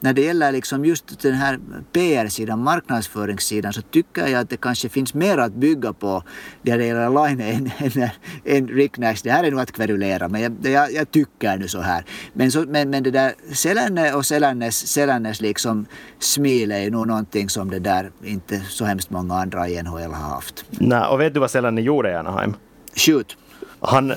när 0.00 0.12
det 0.12 0.22
gäller 0.22 0.52
liksom 0.52 0.84
just 0.84 1.22
den 1.22 1.34
här 1.34 1.58
PR-sidan, 1.92 2.62
marknadsföringssidan, 2.62 3.72
så 3.72 3.82
tycker 3.82 4.26
jag 4.26 4.40
att 4.40 4.50
det 4.50 4.56
kanske 4.56 4.88
finns 4.88 5.14
mer 5.14 5.38
att 5.38 5.52
bygga 5.52 5.92
på 5.92 6.22
när 6.62 6.78
det 6.78 6.86
gäller 6.86 7.28
Line 7.28 7.40
än, 7.40 7.70
än, 7.78 8.08
än 8.44 8.68
Rick 8.68 8.98
Nash. 8.98 9.16
Det 9.22 9.30
här 9.30 9.44
är 9.44 9.50
nog 9.50 9.60
att 9.60 9.72
kverulera, 9.72 10.28
men 10.28 10.40
jag, 10.40 10.56
jag, 10.62 10.92
jag 10.92 11.10
tycker 11.10 11.56
nu 11.56 11.68
så 11.68 11.80
här. 11.80 12.04
Men, 12.32 12.52
så, 12.52 12.64
men, 12.68 12.90
men 12.90 13.02
det 13.02 13.10
där 13.10 13.32
Selänne 13.52 14.14
och 14.14 14.26
Selännes, 14.26 14.86
Selännes 14.86 15.40
liksom 15.40 15.86
smil 16.18 16.72
är 16.72 16.90
nog 16.90 17.06
någonting 17.06 17.48
som 17.48 17.70
det 17.70 17.78
där 17.78 18.10
inte 18.24 18.60
så 18.60 18.84
hemskt 18.84 19.10
många 19.10 19.34
andra 19.34 19.68
i 19.68 19.82
NHL 19.82 20.12
har 20.12 20.34
haft. 20.34 20.64
Nej, 20.70 21.06
och 21.06 21.20
vet 21.20 21.34
du 21.34 21.40
vad 21.40 21.50
Selänne 21.50 21.80
gjorde 21.80 22.10
i 22.10 22.14
Anaheim? 22.14 22.54
Shoot. 22.94 23.36
Han 23.80 24.12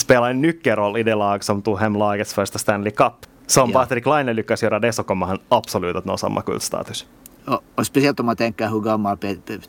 spelade 0.00 0.30
en 0.30 0.40
nyckelroll 0.40 0.96
i 0.96 1.02
det 1.02 1.14
lag 1.14 1.44
som 1.44 1.62
tog 1.62 1.78
hem 1.78 1.96
lagets 1.96 2.34
första 2.34 2.58
Stanley 2.58 2.90
Cup. 2.90 3.12
Så 3.46 3.62
om 3.62 3.70
ja. 3.70 3.78
Patrik 3.78 4.06
Laine 4.06 4.32
lyckas 4.32 4.62
göra 4.62 4.78
det 4.78 4.92
så 4.92 5.02
kommer 5.02 5.26
han 5.26 5.38
absolut 5.48 5.96
att 5.96 6.04
nå 6.04 6.16
samma 6.16 6.42
kultstatus. 6.42 7.06
Och, 7.48 7.60
och, 7.74 7.86
speciellt 7.86 8.20
om 8.20 8.26
man 8.26 8.36
tänker 8.36 8.68
hur 8.68 8.80
gammal 8.80 9.18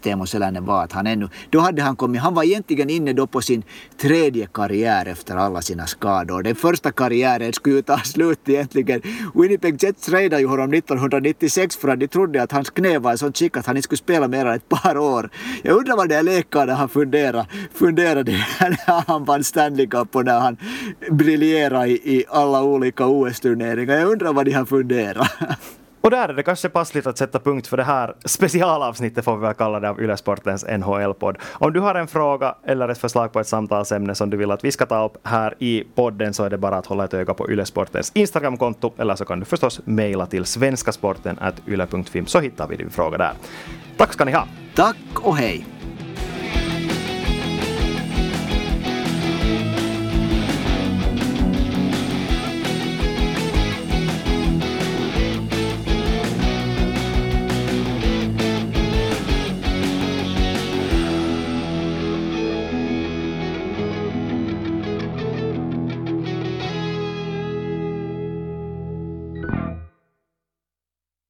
Teemu 0.01 0.25
Selänne 0.25 0.59
var. 0.59 0.83
Att 0.83 0.91
han 0.91 1.07
ännu, 1.07 1.29
då 1.49 1.59
hade 1.59 1.81
han 1.81 1.95
kommit, 1.95 2.21
han 2.21 2.33
var 2.33 2.43
egentligen 2.43 2.89
inne 2.89 3.13
då 3.13 3.27
på 3.27 3.41
sin 3.41 3.63
tredje 3.97 4.47
karriär 4.53 5.05
efter 5.05 5.37
alla 5.37 5.61
sina 5.61 5.87
skador. 5.87 6.43
Den 6.43 6.55
första 6.55 6.91
karriären 6.91 7.53
skulle 7.53 7.75
ju 7.75 7.81
ta 7.81 7.97
slut 7.97 8.49
egentligen. 8.49 9.01
Winnipeg 9.33 9.83
Jets 9.83 10.05
tradade 10.05 10.39
ju 10.39 10.47
honom 10.47 10.73
1996 10.73 11.77
för 11.77 11.87
att 11.87 11.99
de 11.99 12.07
trodde 12.07 12.43
att 12.43 12.51
hans 12.51 12.69
knä 12.69 12.99
var 12.99 13.13
i 13.13 13.17
sånt 13.17 13.37
skick 13.37 13.57
att 13.57 13.65
han 13.65 13.77
inte 13.77 13.83
skulle 13.83 13.97
spela 13.97 14.27
mer 14.27 14.45
än 14.45 14.53
ett 14.53 14.69
par 14.69 14.97
år. 14.97 15.29
Jag 15.63 15.77
undrar 15.77 15.95
vad 15.95 16.09
det 16.09 16.15
är 16.15 16.23
läkarna 16.23 16.73
han 16.73 16.89
funderade, 16.89 17.47
funderade 17.73 18.31
när 18.61 19.07
han 19.07 19.25
vann 19.25 19.43
Stanley 19.43 19.87
Cup 19.87 20.15
och 20.15 20.25
när 20.25 20.39
han 20.39 20.57
briljerade 21.11 21.87
i, 21.87 22.15
i 22.15 22.25
alla 22.29 22.63
olika 22.63 23.05
OS-turneringar. 23.05 23.97
Jag 23.99 24.11
undrar 24.11 24.33
vad 24.33 24.45
de 24.45 24.51
har 24.51 24.65
funderat. 24.65 25.27
Och 26.09 26.15
där 26.15 26.29
är 26.29 26.33
det 26.33 26.43
kanske 26.43 26.69
passligt 26.69 27.07
att 27.07 27.17
sätta 27.17 27.39
punkt 27.39 27.67
för 27.67 27.77
det 27.77 27.83
här 27.83 28.15
specialavsnittet 28.25 29.25
får 29.25 29.37
vi 29.37 29.41
väl 29.41 29.53
kalla 29.53 29.79
det 29.79 29.89
av 29.89 30.01
Ylesportens 30.01 30.65
NHL-podd. 30.65 31.37
Om 31.51 31.73
du 31.73 31.79
har 31.79 31.95
en 31.95 32.07
fråga 32.07 32.55
eller 32.63 32.89
ett 32.89 32.97
förslag 32.97 33.33
på 33.33 33.39
ett 33.39 33.47
samtalsämne 33.47 34.15
som 34.15 34.29
du 34.29 34.37
vill 34.37 34.51
att 34.51 34.63
vi 34.63 34.71
ska 34.71 34.85
ta 34.85 35.05
upp 35.05 35.17
här 35.23 35.55
i 35.59 35.83
podden 35.95 36.33
så 36.33 36.43
är 36.43 36.49
det 36.49 36.57
bara 36.57 36.77
att 36.77 36.85
hålla 36.85 37.05
ett 37.05 37.13
öga 37.13 37.33
på 37.33 37.51
Ylesportens 37.51 38.11
Instagramkonto 38.15 38.93
eller 38.97 39.15
så 39.15 39.25
kan 39.25 39.39
du 39.39 39.45
förstås 39.45 39.81
mejla 39.85 40.25
till 40.25 40.45
svenskasporten.yle.fi 40.45 42.23
så 42.25 42.39
hittar 42.39 42.67
vi 42.67 42.75
din 42.75 42.89
fråga 42.89 43.17
där. 43.17 43.33
Tack 43.97 44.13
ska 44.13 44.25
ni 44.25 44.31
ha! 44.31 44.47
Tack 44.75 44.97
och 45.21 45.37
hej! 45.37 45.78